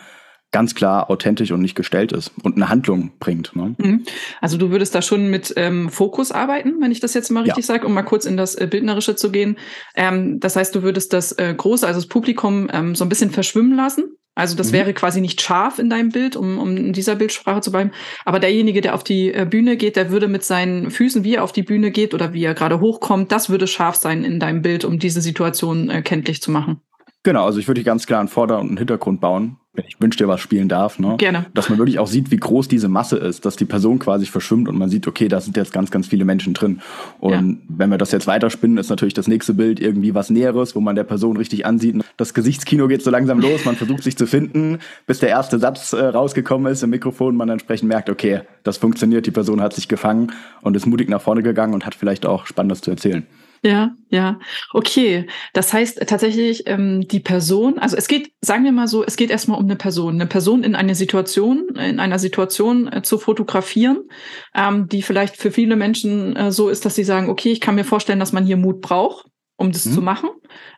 ganz 0.51 0.73
klar 0.73 1.11
authentisch 1.11 1.51
und 1.51 1.61
nicht 1.61 1.75
gestellt 1.75 2.11
ist 2.11 2.31
und 2.44 2.56
eine 2.56 2.69
Handlung 2.69 3.11
bringt. 3.19 3.56
Ne? 3.56 3.75
Mhm. 3.77 4.03
Also 4.41 4.57
du 4.57 4.71
würdest 4.71 4.95
da 4.95 5.01
schon 5.01 5.29
mit 5.29 5.53
ähm, 5.57 5.89
Fokus 5.89 6.31
arbeiten, 6.31 6.75
wenn 6.79 6.91
ich 6.91 7.00
das 7.00 7.13
jetzt 7.13 7.29
mal 7.29 7.44
richtig 7.44 7.65
sage, 7.65 7.85
um 7.85 7.94
mal 7.94 8.01
kurz 8.01 8.25
in 8.25 8.35
das 8.35 8.55
äh, 8.55 8.67
Bildnerische 8.69 9.15
zu 9.15 9.31
gehen. 9.31 9.57
Ähm, 9.95 10.39
das 10.39 10.55
heißt, 10.55 10.73
du 10.73 10.81
würdest 10.81 11.13
das 11.13 11.33
äh, 11.33 11.53
Große, 11.55 11.85
also 11.85 12.00
das 12.00 12.07
Publikum, 12.07 12.67
ähm, 12.73 12.95
so 12.95 13.05
ein 13.05 13.09
bisschen 13.09 13.29
verschwimmen 13.29 13.75
lassen. 13.75 14.05
Also 14.39 14.56
das 14.56 14.69
Mhm. 14.69 14.74
wäre 14.74 14.94
quasi 14.94 15.21
nicht 15.21 15.41
scharf 15.41 15.77
in 15.80 15.89
deinem 15.89 16.09
Bild, 16.09 16.36
um, 16.36 16.57
um 16.57 16.75
in 16.77 16.94
dieser 16.94 17.15
Bildsprache 17.15 17.62
zu 17.62 17.71
bleiben. 17.71 17.91
Aber 18.25 18.39
derjenige, 18.39 18.81
der 18.81 18.95
auf 18.95 19.03
die 19.03 19.33
äh, 19.33 19.45
Bühne 19.50 19.77
geht, 19.77 19.95
der 19.95 20.09
würde 20.12 20.27
mit 20.27 20.44
seinen 20.44 20.89
Füßen, 20.91 21.24
wie 21.24 21.36
er 21.36 21.44
auf 21.44 21.51
die 21.51 21.63
Bühne 21.63 21.91
geht 21.91 22.13
oder 22.13 22.33
wie 22.33 22.44
er 22.44 22.53
gerade 22.53 22.80
hochkommt, 22.80 23.31
das 23.31 23.50
würde 23.50 23.68
scharf 23.68 23.95
sein 23.95 24.24
in 24.24 24.39
deinem 24.39 24.62
Bild, 24.62 24.86
um 24.86 25.00
diese 25.00 25.21
Situation 25.21 25.89
äh, 25.89 26.01
kenntlich 26.01 26.41
zu 26.41 26.51
machen. 26.51 26.81
Genau, 27.24 27.45
also 27.45 27.60
ich 27.60 27.68
würde 27.68 27.83
ganz 27.83 28.06
klar 28.07 28.21
einen 28.21 28.30
Vorder- 28.30 28.60
und 28.60 28.68
einen 28.69 28.77
Hintergrund 28.77 29.19
bauen, 29.19 29.57
wenn 29.74 29.83
ich 29.86 30.00
wünsche 30.00 30.18
dir 30.18 30.30
was 30.30 30.39
spielen 30.39 30.69
darf. 30.69 31.00
Ne? 31.00 31.16
Gerne. 31.18 31.48
Dass 31.54 31.68
man 31.68 31.77
wirklich 31.77 32.00
auch 32.00 32.07
sieht, 32.07 32.31
wie 32.31 32.38
groß 32.38 32.69
diese 32.69 32.88
Masse 32.88 33.18
ist, 33.18 33.45
dass 33.45 33.57
die 33.57 33.66
Person 33.66 34.00
quasi 34.00 34.25
verschwimmt 34.25 34.69
und 34.69 34.77
man 34.77 34.89
sieht, 34.89 35.06
okay, 35.06 35.27
da 35.27 35.42
sind 35.42 35.57
jetzt 35.57 35.74
ganz, 35.74 35.92
ganz 35.92 36.07
viele 36.07 36.24
Menschen 36.24 36.54
drin. 36.54 36.80
Und 37.19 37.31
Ja. 37.31 37.44
wenn 37.68 37.89
wir 37.89 37.98
das 37.98 38.13
jetzt 38.13 38.25
weiterspinnen, 38.25 38.77
ist 38.77 38.89
natürlich 38.89 39.13
das 39.13 39.27
nächste 39.27 39.54
Bild 39.54 39.81
irgendwie 39.81 40.16
was 40.16 40.30
Näheres, 40.30 40.77
wo 40.77 40.80
man 40.80 40.95
der 40.95 41.04
Person 41.04 41.36
richtig 41.36 41.66
ansieht. 41.66 42.01
Das 42.16 42.33
Gesichtskino 42.33 42.88
geht 42.88 43.01
so 43.04 43.12
langsam 43.12 43.39
los, 43.39 43.65
man 43.65 43.75
versucht 43.75 44.04
sich 44.04 44.15
zu 44.18 44.25
finden, 44.25 44.80
bis 45.06 45.19
der 45.19 45.27
erste 45.27 45.60
Satz 45.60 45.92
äh, 45.92 46.01
rausgekommen 46.06 46.72
ist 46.72 46.83
im 46.83 46.89
Mikrofon, 46.89 47.36
man 47.36 47.50
entsprechend 47.50 47.89
merkt, 47.89 48.10
okay, 48.10 48.42
das 48.63 48.77
funktioniert, 48.77 49.25
die 49.25 49.31
Person 49.31 49.60
hat 49.60 49.74
sich 49.74 49.89
gefangen 49.89 50.31
und 50.62 50.77
ist 50.77 50.86
mutig 50.86 51.10
nach 51.10 51.22
vorne 51.22 51.44
gegangen 51.44 51.74
und 51.74 51.86
hat 51.86 51.95
vielleicht 51.95 52.25
auch 52.25 52.45
Spannendes 52.45 52.80
zu 52.80 52.92
erzählen. 52.92 53.27
Ja, 53.61 53.91
ja. 54.09 54.39
Okay. 54.73 55.27
Das 55.53 55.73
heißt 55.73 56.07
tatsächlich, 56.07 56.63
ähm, 56.67 57.07
die 57.07 57.19
Person, 57.19 57.77
also 57.77 57.97
es 57.97 58.07
geht, 58.07 58.31
sagen 58.41 58.63
wir 58.63 58.71
mal 58.71 58.88
so, 58.88 59.03
es 59.03 59.17
geht 59.17 59.31
erstmal 59.31 59.59
um 59.59 59.65
eine 59.65 59.75
Person. 59.75 60.15
Eine 60.15 60.27
Person 60.27 60.63
in 60.63 60.75
eine 60.75 60.95
Situation, 60.95 61.75
in 61.75 62.00
einer 62.00 62.19
Situation 62.19 62.91
äh, 62.91 63.01
zu 63.01 63.17
fotografieren, 63.17 64.09
ähm, 64.56 64.88
die 64.88 65.01
vielleicht 65.01 65.35
für 65.35 65.51
viele 65.51 65.75
Menschen 65.75 66.35
äh, 66.35 66.51
so 66.51 66.69
ist, 66.69 66.85
dass 66.85 66.95
sie 66.95 67.03
sagen, 67.03 67.29
okay, 67.29 67.51
ich 67.51 67.61
kann 67.61 67.75
mir 67.75 67.83
vorstellen, 67.83 68.19
dass 68.19 68.31
man 68.31 68.45
hier 68.45 68.57
Mut 68.57 68.81
braucht, 68.81 69.28
um 69.59 69.71
das 69.71 69.85
Mhm. 69.85 69.94
zu 69.94 70.01
machen. 70.01 70.29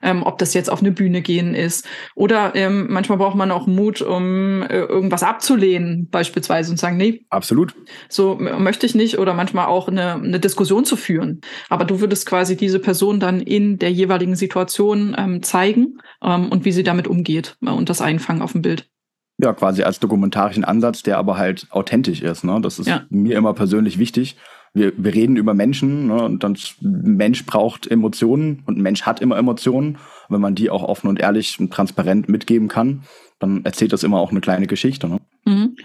Ähm, 0.01 0.23
ob 0.23 0.37
das 0.37 0.53
jetzt 0.53 0.69
auf 0.69 0.81
eine 0.81 0.91
Bühne 0.91 1.21
gehen 1.21 1.55
ist. 1.55 1.87
Oder 2.15 2.53
ähm, 2.55 2.87
manchmal 2.89 3.17
braucht 3.17 3.37
man 3.37 3.51
auch 3.51 3.67
Mut, 3.67 4.01
um 4.01 4.63
äh, 4.63 4.67
irgendwas 4.79 5.23
abzulehnen, 5.23 6.09
beispielsweise, 6.09 6.71
und 6.71 6.77
sagen, 6.77 6.97
nee, 6.97 7.25
Absolut. 7.29 7.73
so 8.09 8.35
möchte 8.35 8.85
ich 8.85 8.95
nicht 8.95 9.17
oder 9.17 9.33
manchmal 9.33 9.67
auch 9.67 9.87
eine, 9.87 10.15
eine 10.15 10.39
Diskussion 10.41 10.83
zu 10.83 10.97
führen. 10.97 11.39
Aber 11.69 11.85
du 11.85 12.01
würdest 12.01 12.25
quasi 12.25 12.57
diese 12.57 12.79
Person 12.79 13.21
dann 13.21 13.39
in 13.39 13.79
der 13.79 13.91
jeweiligen 13.93 14.35
Situation 14.35 15.15
ähm, 15.17 15.41
zeigen 15.41 15.99
ähm, 16.21 16.49
und 16.49 16.65
wie 16.65 16.73
sie 16.73 16.83
damit 16.83 17.07
umgeht 17.07 17.55
äh, 17.65 17.69
und 17.69 17.89
das 17.89 18.01
einfangen 18.01 18.41
auf 18.41 18.51
dem 18.51 18.61
Bild. 18.61 18.87
Ja, 19.41 19.53
quasi 19.53 19.83
als 19.83 19.99
dokumentarischen 19.99 20.65
Ansatz, 20.65 21.01
der 21.01 21.17
aber 21.17 21.37
halt 21.37 21.67
authentisch 21.71 22.21
ist. 22.21 22.43
Ne? 22.43 22.59
Das 22.61 22.77
ist 22.77 22.87
Ja. 22.87 23.05
mir 23.09 23.37
immer 23.37 23.53
persönlich 23.53 23.97
wichtig. 23.99 24.35
Wir, 24.73 24.93
wir 24.95 25.13
reden 25.13 25.35
über 25.35 25.53
Menschen 25.53 26.07
ne? 26.07 26.23
und 26.23 26.43
dann 26.43 26.57
Mensch 26.79 27.45
braucht 27.45 27.91
Emotionen 27.91 28.63
und 28.65 28.77
ein 28.77 28.81
Mensch 28.81 29.03
hat 29.03 29.21
immer 29.21 29.37
Emotionen. 29.37 29.97
Wenn 30.29 30.41
man 30.41 30.55
die 30.55 30.69
auch 30.69 30.83
offen 30.83 31.07
und 31.07 31.19
ehrlich 31.19 31.59
und 31.59 31.73
transparent 31.73 32.29
mitgeben 32.29 32.69
kann, 32.69 33.03
dann 33.39 33.65
erzählt 33.65 33.91
das 33.91 34.03
immer 34.03 34.19
auch 34.19 34.31
eine 34.31 34.39
kleine 34.39 34.67
Geschichte. 34.67 35.09
Ne? 35.09 35.19
Mhm. 35.45 35.75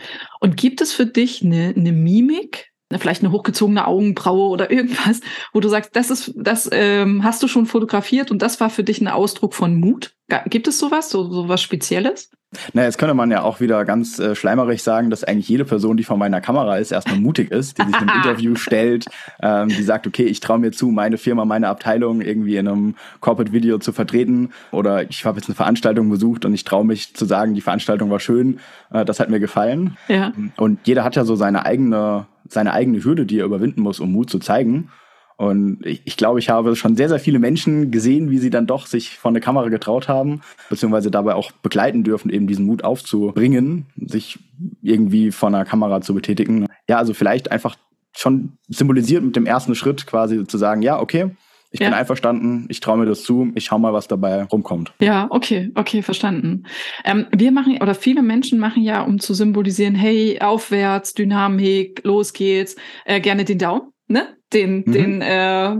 Und 0.40 0.57
gibt 0.57 0.81
es 0.81 0.93
für 0.93 1.07
dich 1.07 1.45
eine, 1.45 1.75
eine 1.76 1.93
Mimik, 1.93 2.65
vielleicht 2.93 3.23
eine 3.23 3.33
hochgezogene 3.33 3.87
Augenbraue 3.87 4.49
oder 4.49 4.71
irgendwas, 4.71 5.21
wo 5.52 5.61
du 5.61 5.69
sagst, 5.69 5.95
das 5.95 6.11
ist, 6.11 6.33
das 6.37 6.69
ähm, 6.73 7.25
hast 7.25 7.43
du 7.43 7.49
schon 7.49 7.66
fotografiert 7.66 8.31
und 8.31 8.43
das 8.43 8.61
war 8.61 8.71
für 8.71 8.85
dich 8.85 9.00
ein 9.00 9.09
Ausdruck 9.09 9.55
von 9.55 9.78
Mut? 9.78 10.14
Gibt 10.47 10.66
es 10.66 10.78
sowas, 10.78 11.09
so, 11.11 11.31
so 11.31 11.49
was 11.49 11.62
Spezielles? 11.62 12.31
Na, 12.73 12.85
jetzt 12.85 12.99
könnte 12.99 13.14
man 13.14 13.31
ja 13.31 13.43
auch 13.43 13.61
wieder 13.61 13.85
ganz 13.85 14.19
äh, 14.19 14.35
schleimerig 14.35 14.83
sagen, 14.83 15.11
dass 15.11 15.25
eigentlich 15.25 15.49
jede 15.49 15.64
Person, 15.64 15.97
die 15.97 16.05
vor 16.05 16.16
meiner 16.16 16.40
Kamera 16.40 16.78
ist, 16.78 16.93
erstmal 16.93 17.19
mutig 17.19 17.50
ist, 17.50 17.78
die 17.78 17.87
sich 17.87 17.95
einem 17.95 18.09
Interview 18.16 18.55
stellt, 18.55 19.07
ähm, 19.43 19.69
die 19.69 19.83
sagt, 19.83 20.07
okay, 20.07 20.25
ich 20.25 20.40
traue 20.40 20.59
mir 20.59 20.73
zu, 20.73 20.88
meine 20.88 21.19
Firma, 21.19 21.45
meine 21.45 21.69
Abteilung 21.69 22.21
irgendwie 22.21 22.57
in 22.57 22.69
einem 22.69 22.95
Corporate-Video 23.21 23.78
zu 23.78 23.93
vertreten 23.93 24.50
oder 24.71 25.09
ich 25.09 25.25
habe 25.25 25.38
jetzt 25.38 25.49
eine 25.49 25.55
Veranstaltung 25.55 26.09
besucht 26.09 26.45
und 26.45 26.55
ich 26.55 26.64
traue 26.64 26.85
mich 26.85 27.14
zu 27.14 27.25
sagen, 27.25 27.55
die 27.55 27.61
Veranstaltung 27.61 28.11
war 28.11 28.21
schön, 28.21 28.61
äh, 28.93 29.05
das 29.05 29.21
hat 29.21 29.28
mir 29.28 29.40
gefallen. 29.40 29.97
Ja. 30.09 30.33
Und 30.57 30.81
jeder 30.85 31.05
hat 31.05 31.16
ja 31.16 31.25
so 31.25 31.37
seine 31.37 31.66
eigene, 31.66 32.26
seine 32.49 32.73
eigene 32.73 33.03
Hürde, 33.03 33.26
die 33.26 33.38
er 33.38 33.45
überwinden 33.45 33.83
muss, 33.83 34.00
um 34.00 34.12
Mut 34.12 34.31
zu 34.31 34.38
zeigen. 34.38 34.91
Und 35.37 35.85
ich, 35.85 36.00
ich 36.07 36.17
glaube, 36.17 36.38
ich 36.38 36.49
habe 36.49 36.76
schon 36.76 36.97
sehr, 36.97 37.11
sehr 37.11 37.19
viele 37.19 37.38
Menschen 37.38 37.91
gesehen, 37.91 38.31
wie 38.31 38.38
sie 38.38 38.49
dann 38.49 38.67
doch 38.67 38.87
sich 38.87 39.19
von 39.19 39.35
der 39.35 39.43
Kamera 39.43 39.69
getraut 39.69 40.09
haben, 40.09 40.41
beziehungsweise 40.71 41.11
dabei 41.11 41.35
auch 41.35 41.53
begleiten 41.53 42.05
dürfen, 42.05 42.31
eben 42.31 42.47
diesen 42.47 42.65
Mut 42.65 42.85
aufzubringen, 42.85 43.87
sich 43.97 44.38
irgendwie 44.81 45.33
von 45.33 45.53
der 45.53 45.67
Kamera 45.67 46.00
zu 46.00 46.15
betätigen. 46.15 46.67
Ja, 46.88 46.97
also 46.97 47.12
vielleicht 47.12 47.50
einfach 47.50 47.76
schon 48.17 48.53
symbolisiert 48.69 49.23
mit 49.23 49.37
dem 49.37 49.45
ersten 49.45 49.75
Schritt 49.75 50.07
quasi 50.07 50.47
zu 50.47 50.57
sagen, 50.57 50.81
ja, 50.81 50.99
okay, 50.99 51.31
ich 51.70 51.80
Ja. 51.80 51.88
bin 51.88 51.94
einverstanden, 51.94 52.66
ich 52.68 52.80
traue 52.80 52.99
mir 52.99 53.06
das 53.06 53.23
zu, 53.23 53.50
ich 53.54 53.64
schau 53.64 53.78
mal, 53.78 53.92
was 53.92 54.08
dabei 54.08 54.44
rumkommt. 54.44 54.92
Ja, 55.00 55.26
okay, 55.30 55.70
okay, 55.75 56.02
verstanden. 56.02 56.64
Ähm, 57.04 57.26
wir 57.35 57.52
machen, 57.52 57.78
oder 57.80 57.94
viele 57.94 58.23
Menschen 58.23 58.58
machen 58.58 58.82
ja, 58.82 59.02
um 59.02 59.18
zu 59.18 59.35
symbolisieren, 59.35 59.94
hey, 59.94 60.40
aufwärts, 60.40 61.14
Dynamik, 61.14 62.02
los 62.04 62.32
geht's, 62.32 62.76
äh, 63.04 63.20
gerne 63.20 63.44
den 63.44 63.58
Daumen, 63.58 63.92
ne? 64.08 64.37
den, 64.52 64.85
mhm. 64.87 64.92
den 64.92 65.23
äh, 65.23 65.76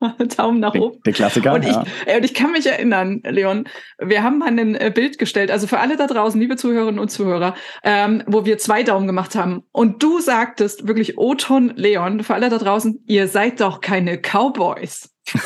Daumen 0.36 0.60
nach 0.60 0.74
oben. 0.74 1.00
Der 1.04 1.12
Klassiker. 1.12 1.54
Und 1.54 1.64
ich, 1.64 1.72
ja. 1.72 1.84
und 2.16 2.24
ich 2.24 2.34
kann 2.34 2.52
mich 2.52 2.66
erinnern, 2.66 3.20
Leon, 3.24 3.68
wir 3.98 4.22
haben 4.22 4.38
mal 4.38 4.48
ein 4.48 4.74
äh, 4.74 4.92
Bild 4.94 5.18
gestellt, 5.18 5.50
also 5.50 5.66
für 5.66 5.78
alle 5.78 5.96
da 5.96 6.06
draußen, 6.06 6.40
liebe 6.40 6.56
Zuhörerinnen 6.56 7.00
und 7.00 7.10
Zuhörer, 7.10 7.54
ähm, 7.82 8.22
wo 8.26 8.44
wir 8.44 8.58
zwei 8.58 8.82
Daumen 8.82 9.06
gemacht 9.06 9.34
haben. 9.34 9.64
Und 9.72 10.02
du 10.02 10.20
sagtest 10.20 10.86
wirklich, 10.86 11.18
Oton 11.18 11.72
Leon, 11.74 12.22
für 12.22 12.34
alle 12.34 12.48
da 12.48 12.58
draußen, 12.58 13.02
ihr 13.06 13.28
seid 13.28 13.60
doch 13.60 13.80
keine 13.80 14.18
Cowboys. 14.18 15.14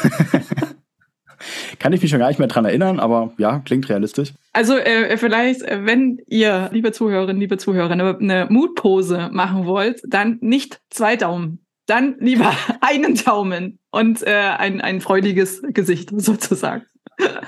Kann 1.80 1.92
ich 1.92 2.00
mich 2.00 2.10
schon 2.10 2.20
gar 2.20 2.28
nicht 2.28 2.38
mehr 2.38 2.46
dran 2.46 2.64
erinnern, 2.64 3.00
aber 3.00 3.32
ja, 3.36 3.58
klingt 3.60 3.88
realistisch. 3.88 4.32
Also 4.52 4.76
äh, 4.76 5.16
vielleicht, 5.16 5.62
äh, 5.62 5.84
wenn 5.84 6.20
ihr, 6.28 6.68
liebe 6.72 6.92
Zuhörerinnen, 6.92 7.40
liebe 7.40 7.58
Zuhörer, 7.58 7.90
eine, 7.90 8.16
eine 8.16 8.46
Mutpose 8.48 9.28
machen 9.32 9.66
wollt, 9.66 10.00
dann 10.06 10.38
nicht 10.40 10.80
zwei 10.90 11.16
Daumen 11.16 11.64
dann 11.92 12.16
lieber 12.18 12.52
einen 12.80 13.14
Daumen 13.14 13.78
und 13.90 14.26
äh, 14.26 14.30
ein, 14.30 14.80
ein 14.80 15.00
freudiges 15.00 15.62
Gesicht 15.68 16.10
sozusagen. 16.16 16.84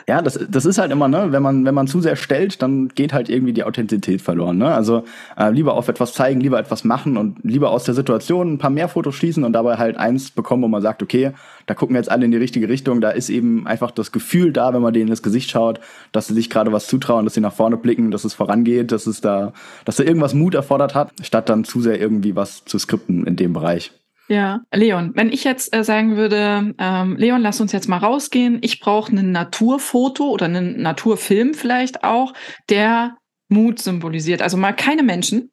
Ja, 0.07 0.21
das, 0.21 0.39
das 0.49 0.67
ist 0.67 0.79
halt 0.79 0.93
immer, 0.93 1.09
ne, 1.09 1.33
wenn 1.33 1.43
man, 1.43 1.65
wenn 1.65 1.75
man 1.75 1.87
zu 1.87 2.01
sehr 2.01 2.17
stellt, 2.17 2.61
dann 2.61 2.89
geht 2.89 3.15
halt 3.15 3.31
irgendwie 3.31 3.55
die 3.55 3.65
Authentizität 3.65 4.21
verloren. 4.21 4.59
Ne? 4.59 4.73
Also 4.73 5.05
äh, 5.39 5.51
lieber 5.51 5.75
auf 5.75 5.89
etwas 5.89 6.13
zeigen, 6.13 6.41
lieber 6.41 6.59
etwas 6.59 6.85
machen 6.85 7.17
und 7.17 7.39
lieber 7.43 7.71
aus 7.71 7.85
der 7.85 7.95
Situation 7.95 8.53
ein 8.53 8.59
paar 8.59 8.71
mehr 8.71 8.89
Fotos 8.89 9.15
schießen 9.17 9.43
und 9.43 9.55
dabei 9.55 9.79
halt 9.79 9.97
eins 9.97 10.31
bekommen, 10.31 10.63
wo 10.63 10.69
man 10.69 10.83
sagt, 10.83 11.03
okay, 11.03 11.33
da 11.67 11.75
gucken 11.75 11.95
wir 11.95 12.01
jetzt 12.01 12.11
alle 12.11 12.27
in 12.27 12.31
die 12.31 12.37
richtige 12.37 12.69
Richtung. 12.69 13.01
Da 13.01 13.11
ist 13.11 13.31
eben 13.31 13.67
einfach 13.67 13.91
das 13.91 14.13
Gefühl 14.13 14.53
da, 14.53 14.75
wenn 14.75 14.83
man 14.83 14.93
denen 14.93 15.09
ins 15.09 15.23
Gesicht 15.23 15.51
schaut, 15.51 15.81
dass 16.13 16.27
sie 16.27 16.35
sich 16.35 16.51
gerade 16.51 16.71
was 16.71 16.87
zutrauen, 16.87 17.25
dass 17.25 17.35
sie 17.35 17.41
nach 17.41 17.55
vorne 17.55 17.79
blicken, 17.79 18.11
dass 18.11 18.25
es 18.25 18.35
vorangeht, 18.35 18.93
dass 18.93 19.07
es 19.07 19.23
da, 19.23 19.55
dass 19.87 19.97
da 19.97 20.05
irgendwas 20.05 20.35
Mut 20.35 20.55
erfordert 20.55 20.95
hat, 20.95 21.13
statt 21.23 21.49
dann 21.49 21.65
zu 21.65 21.81
sehr 21.81 21.99
irgendwie 21.99 22.37
was 22.37 22.65
zu 22.67 22.79
skripten 22.79 23.27
in 23.27 23.37
dem 23.37 23.55
Bereich. 23.55 23.93
Ja, 24.29 24.61
Leon, 24.73 25.13
wenn 25.15 25.31
ich 25.31 25.45
jetzt 25.45 25.75
äh, 25.75 25.85
sagen 25.85 26.17
würde, 26.17 26.75
ähm, 26.79 27.17
Leon, 27.17 27.43
lass 27.43 27.61
uns 27.61 27.73
jetzt 27.73 27.89
mal 27.89 27.99
rausgehen. 27.99 28.59
Ich 28.63 28.81
brauche 28.81 29.15
ein 29.15 29.33
Naturfoto 29.33 30.31
oder 30.31 30.47
einen 30.47 30.81
Naturfilm 30.81 31.53
vielleicht 31.53 32.05
auch, 32.05 32.33
der 32.71 33.19
Mut 33.49 33.79
symbolisiert. 33.79 34.41
Also 34.41 34.57
mal 34.57 34.73
keine 34.73 35.03
Menschen, 35.03 35.53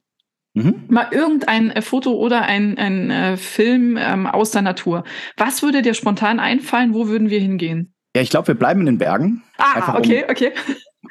mhm. 0.53 0.85
mal 0.87 1.07
irgendein 1.11 1.71
äh, 1.71 1.81
Foto 1.81 2.13
oder 2.13 2.43
ein, 2.43 2.77
ein 2.77 3.09
äh, 3.09 3.37
Film 3.37 3.97
ähm, 3.99 4.25
aus 4.25 4.51
der 4.51 4.61
Natur. 4.61 5.03
Was 5.35 5.61
würde 5.63 5.81
dir 5.81 5.93
spontan 5.93 6.39
einfallen? 6.39 6.93
Wo 6.93 7.07
würden 7.07 7.29
wir 7.29 7.39
hingehen? 7.39 7.93
Ja, 8.15 8.21
ich 8.21 8.29
glaube, 8.29 8.49
wir 8.49 8.55
bleiben 8.55 8.81
in 8.81 8.85
den 8.85 8.97
Bergen. 8.97 9.43
Ah, 9.57 9.75
Einfach 9.75 9.95
okay, 9.95 10.23
um, 10.23 10.29
okay. 10.29 10.51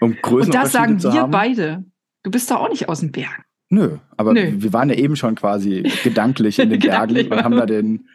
Um 0.01 0.17
Größen 0.21 0.51
Und 0.51 0.55
das 0.55 0.73
sagen 0.73 1.03
wir 1.03 1.27
beide. 1.27 1.85
Du 2.23 2.31
bist 2.31 2.51
doch 2.51 2.61
auch 2.61 2.69
nicht 2.69 2.89
aus 2.89 3.01
den 3.01 3.13
Bergen. 3.13 3.45
Nö, 3.71 3.99
aber 4.17 4.35
Nö. 4.35 4.53
wir 4.57 4.73
waren 4.73 4.91
ja 4.91 4.97
eben 4.97 5.17
schon 5.17 5.37
quasi 5.37 5.85
gedanklich 6.05 6.59
in 6.59 6.71
den 6.71 6.81
Bergen 6.81 7.17
und 7.31 7.45
haben 7.45 7.57
da 7.57 7.67
den, 7.67 8.09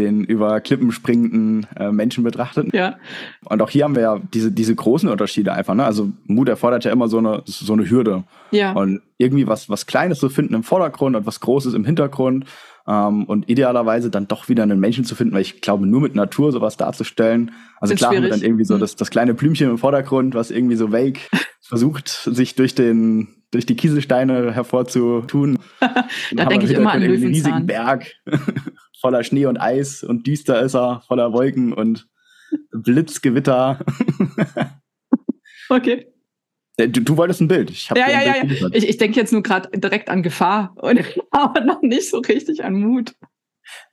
den 0.00 0.24
über 0.24 0.60
Klippen 0.60 0.90
springenden 0.90 1.66
äh, 1.76 1.92
Menschen 1.92 2.24
betrachtet. 2.24 2.74
Ja. 2.74 2.96
Und 3.44 3.62
auch 3.62 3.70
hier 3.70 3.84
haben 3.84 3.94
wir 3.94 4.02
ja 4.02 4.20
diese, 4.34 4.50
diese 4.50 4.74
großen 4.74 5.08
Unterschiede 5.08 5.52
einfach. 5.52 5.74
Ne? 5.74 5.84
Also 5.84 6.10
Mut 6.24 6.48
erfordert 6.48 6.84
ja 6.84 6.90
immer 6.90 7.08
so 7.08 7.18
eine, 7.18 7.42
so 7.46 7.72
eine 7.72 7.88
Hürde. 7.88 8.24
Ja. 8.50 8.72
Und 8.72 9.00
irgendwie 9.16 9.46
was, 9.46 9.70
was 9.70 9.86
Kleines 9.86 10.18
zu 10.18 10.28
finden 10.28 10.54
im 10.54 10.64
Vordergrund 10.64 11.14
und 11.14 11.24
was 11.24 11.40
Großes 11.40 11.74
im 11.74 11.84
Hintergrund. 11.84 12.44
Ähm, 12.88 13.24
und 13.24 13.48
idealerweise 13.48 14.10
dann 14.10 14.28
doch 14.28 14.48
wieder 14.48 14.62
einen 14.62 14.78
Menschen 14.78 15.04
zu 15.04 15.14
finden, 15.14 15.34
weil 15.34 15.42
ich 15.42 15.60
glaube, 15.60 15.86
nur 15.86 16.00
mit 16.00 16.14
Natur 16.14 16.52
sowas 16.52 16.76
darzustellen. 16.76 17.52
Also 17.80 17.94
klar 17.94 18.12
schwierig. 18.12 18.24
haben 18.24 18.30
wir 18.30 18.36
dann 18.38 18.46
irgendwie 18.46 18.64
so 18.64 18.76
mhm. 18.76 18.80
das, 18.80 18.96
das 18.96 19.10
kleine 19.10 19.34
Blümchen 19.34 19.70
im 19.70 19.78
Vordergrund, 19.78 20.34
was 20.34 20.50
irgendwie 20.50 20.76
so 20.76 20.92
vague 20.92 21.20
versucht, 21.60 22.08
sich 22.08 22.54
durch 22.54 22.74
den 22.74 23.28
durch 23.52 23.64
die 23.64 23.76
Kieselsteine 23.76 24.52
hervorzutun. 24.52 25.58
da 25.80 26.44
denke 26.46 26.66
ich 26.66 26.72
immer 26.72 26.92
an 26.92 27.00
Löwenzahn. 27.00 27.24
einen 27.24 27.34
riesigen 27.34 27.66
Berg 27.66 28.12
voller 29.00 29.22
Schnee 29.22 29.46
und 29.46 29.56
Eis 29.56 30.02
und 30.02 30.26
düster 30.26 30.60
ist 30.60 30.74
er, 30.74 31.02
voller 31.06 31.32
Wolken 31.32 31.72
und 31.72 32.08
Blitzgewitter. 32.72 33.78
okay. 35.68 36.12
Äh, 36.76 36.88
du, 36.88 37.00
du, 37.00 37.16
wolltest 37.16 37.40
ein 37.40 37.48
Bild. 37.48 37.70
Ich 37.70 37.88
ja, 37.88 37.96
ja, 37.96 38.22
ja, 38.22 38.44
ja. 38.44 38.68
Ich, 38.72 38.88
ich 38.88 38.96
denke 38.96 39.18
jetzt 39.18 39.32
nur 39.32 39.42
gerade 39.42 39.70
direkt 39.78 40.10
an 40.10 40.22
Gefahr 40.22 40.74
und 40.76 41.00
aber 41.30 41.60
noch 41.60 41.82
nicht 41.82 42.08
so 42.08 42.18
richtig 42.18 42.64
an 42.64 42.74
Mut. 42.74 43.14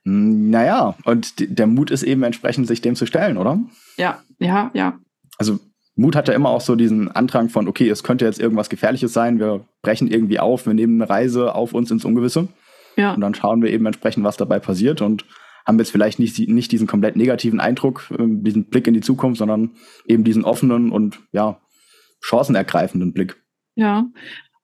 Hm, 0.04 0.50
naja, 0.50 0.96
und 1.04 1.34
der 1.38 1.66
Mut 1.66 1.90
ist 1.90 2.02
eben 2.02 2.22
entsprechend, 2.22 2.66
sich 2.66 2.80
dem 2.80 2.94
zu 2.94 3.06
stellen, 3.06 3.36
oder? 3.36 3.58
Ja, 3.96 4.22
ja, 4.38 4.70
ja. 4.74 4.98
Also 5.38 5.58
Mut 5.96 6.16
hat 6.16 6.28
ja 6.28 6.34
immer 6.34 6.50
auch 6.50 6.60
so 6.60 6.76
diesen 6.76 7.10
Andrang 7.10 7.48
von, 7.48 7.68
okay, 7.68 7.88
es 7.88 8.02
könnte 8.02 8.24
jetzt 8.24 8.40
irgendwas 8.40 8.68
Gefährliches 8.68 9.12
sein, 9.12 9.38
wir 9.38 9.64
brechen 9.82 10.08
irgendwie 10.08 10.40
auf, 10.40 10.66
wir 10.66 10.74
nehmen 10.74 11.00
eine 11.00 11.10
Reise 11.10 11.54
auf 11.54 11.72
uns 11.72 11.90
ins 11.90 12.04
Ungewisse. 12.04 12.48
Ja. 12.96 13.14
Und 13.14 13.20
dann 13.20 13.34
schauen 13.34 13.62
wir 13.62 13.70
eben 13.70 13.86
entsprechend, 13.86 14.24
was 14.24 14.36
dabei 14.36 14.58
passiert 14.58 15.02
und 15.02 15.24
haben 15.66 15.78
jetzt 15.78 15.90
vielleicht 15.90 16.18
nicht, 16.18 16.38
nicht 16.48 16.72
diesen 16.72 16.86
komplett 16.86 17.16
negativen 17.16 17.58
Eindruck, 17.58 18.12
ähm, 18.18 18.44
diesen 18.44 18.66
Blick 18.66 18.86
in 18.86 18.94
die 18.94 19.00
Zukunft, 19.00 19.38
sondern 19.38 19.70
eben 20.06 20.24
diesen 20.24 20.44
offenen 20.44 20.90
und 20.92 21.20
ja, 21.32 21.60
chancenergreifenden 22.24 23.12
Blick. 23.12 23.36
Ja. 23.74 24.06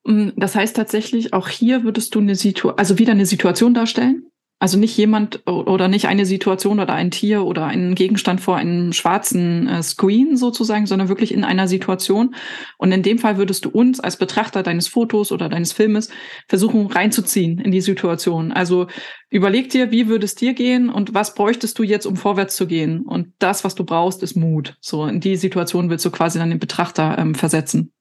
Mm, 0.05 0.31
das 0.37 0.55
heißt 0.55 0.77
tatsächlich, 0.77 1.33
auch 1.35 1.49
hier 1.49 1.85
würdest 1.85 2.15
du 2.15 2.21
eine 2.21 2.35
Situation, 2.35 2.79
also 2.79 2.99
wieder 2.99 3.13
eine 3.13 3.27
Situation 3.27 3.75
darstellen, 3.75 4.30
also 4.61 4.79
nicht 4.79 4.95
jemand 4.99 5.47
oder 5.47 5.89
nicht 5.89 6.07
eine 6.07 6.27
Situation 6.27 6.81
oder 6.81 6.93
ein 6.93 7.11
Tier 7.11 7.47
oder 7.47 7.65
einen 7.65 7.95
Gegenstand 7.95 8.43
vor 8.43 8.57
einem 8.57 8.93
schwarzen 8.93 9.67
äh, 9.67 9.83
Screen 9.83 10.37
sozusagen, 10.37 10.85
sondern 10.87 11.09
wirklich 11.09 11.33
in 11.33 11.45
einer 11.45 11.67
Situation. 11.67 12.35
Und 12.77 12.93
in 12.93 13.03
dem 13.03 13.19
Fall 13.19 13.39
würdest 13.39 13.65
du 13.65 13.71
uns 13.71 14.01
als 14.01 14.19
Betrachter 14.19 14.63
deines 14.63 14.87
Fotos 14.87 15.33
oder 15.33 15.49
deines 15.49 15.73
Filmes 15.73 16.11
versuchen 16.47 16.87
reinzuziehen 16.89 17.59
in 17.59 17.71
die 17.71 17.81
Situation. 17.81 18.53
Also 18.53 18.87
überleg 19.31 19.71
dir, 19.71 19.91
wie 19.93 20.09
würde 20.09 20.27
es 20.27 20.35
dir 20.35 20.53
gehen 20.53 20.91
und 20.91 21.15
was 21.15 21.35
bräuchtest 21.35 21.79
du 21.79 21.83
jetzt, 21.83 22.05
um 22.05 22.17
vorwärts 22.17 22.55
zu 22.55 22.67
gehen? 22.67 23.01
Und 23.01 23.33
das, 23.39 23.65
was 23.65 23.75
du 23.75 23.85
brauchst, 23.85 24.23
ist 24.23 24.37
Mut. 24.37 24.77
So 24.83 25.07
in 25.07 25.21
die 25.21 25.37
Situation 25.37 25.89
willst 25.89 26.05
du 26.05 26.11
quasi 26.11 26.39
dann 26.39 26.51
den 26.51 26.59
Betrachter 26.59 27.17
ähm, 27.19 27.35
versetzen. 27.35 27.93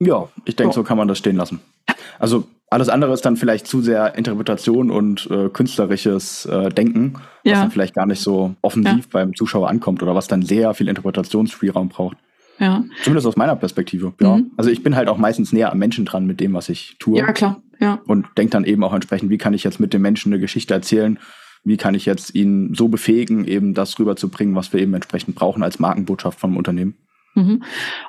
Ja, 0.00 0.28
ich 0.44 0.56
denke, 0.56 0.74
so. 0.74 0.80
so 0.80 0.84
kann 0.84 0.96
man 0.96 1.08
das 1.08 1.18
stehen 1.18 1.36
lassen. 1.36 1.60
Also 2.18 2.44
alles 2.70 2.88
andere 2.88 3.12
ist 3.14 3.24
dann 3.24 3.36
vielleicht 3.36 3.66
zu 3.66 3.80
sehr 3.80 4.14
Interpretation 4.14 4.90
und 4.90 5.28
äh, 5.30 5.48
künstlerisches 5.48 6.44
äh, 6.46 6.68
Denken, 6.68 7.14
was 7.14 7.22
ja. 7.44 7.60
dann 7.62 7.70
vielleicht 7.70 7.94
gar 7.94 8.06
nicht 8.06 8.20
so 8.20 8.54
offensiv 8.60 9.04
ja. 9.04 9.10
beim 9.10 9.34
Zuschauer 9.34 9.68
ankommt 9.68 10.02
oder 10.02 10.14
was 10.14 10.28
dann 10.28 10.42
sehr 10.42 10.74
viel 10.74 10.88
Interpretationsspielraum 10.88 11.88
braucht. 11.88 12.18
Ja. 12.58 12.84
Zumindest 13.02 13.26
aus 13.26 13.36
meiner 13.36 13.56
Perspektive. 13.56 14.12
Ja. 14.20 14.36
Mhm. 14.36 14.50
Also 14.56 14.70
ich 14.70 14.82
bin 14.82 14.96
halt 14.96 15.08
auch 15.08 15.16
meistens 15.16 15.52
näher 15.52 15.72
am 15.72 15.78
Menschen 15.78 16.04
dran 16.04 16.26
mit 16.26 16.40
dem, 16.40 16.52
was 16.54 16.68
ich 16.68 16.96
tue. 16.98 17.18
Ja, 17.18 17.32
klar. 17.32 17.62
Ja. 17.80 18.00
Und 18.06 18.26
denke 18.36 18.50
dann 18.50 18.64
eben 18.64 18.82
auch 18.84 18.92
entsprechend, 18.92 19.30
wie 19.30 19.38
kann 19.38 19.54
ich 19.54 19.64
jetzt 19.64 19.80
mit 19.80 19.94
dem 19.94 20.02
Menschen 20.02 20.32
eine 20.32 20.40
Geschichte 20.40 20.74
erzählen? 20.74 21.18
Wie 21.64 21.76
kann 21.76 21.94
ich 21.94 22.06
jetzt 22.06 22.34
ihn 22.34 22.74
so 22.74 22.88
befähigen, 22.88 23.46
eben 23.46 23.74
das 23.74 23.98
rüberzubringen, 23.98 24.54
was 24.54 24.72
wir 24.72 24.80
eben 24.80 24.94
entsprechend 24.94 25.36
brauchen 25.36 25.62
als 25.62 25.78
Markenbotschaft 25.78 26.38
vom 26.38 26.56
Unternehmen? 26.56 26.96
Mhm. 27.38 27.62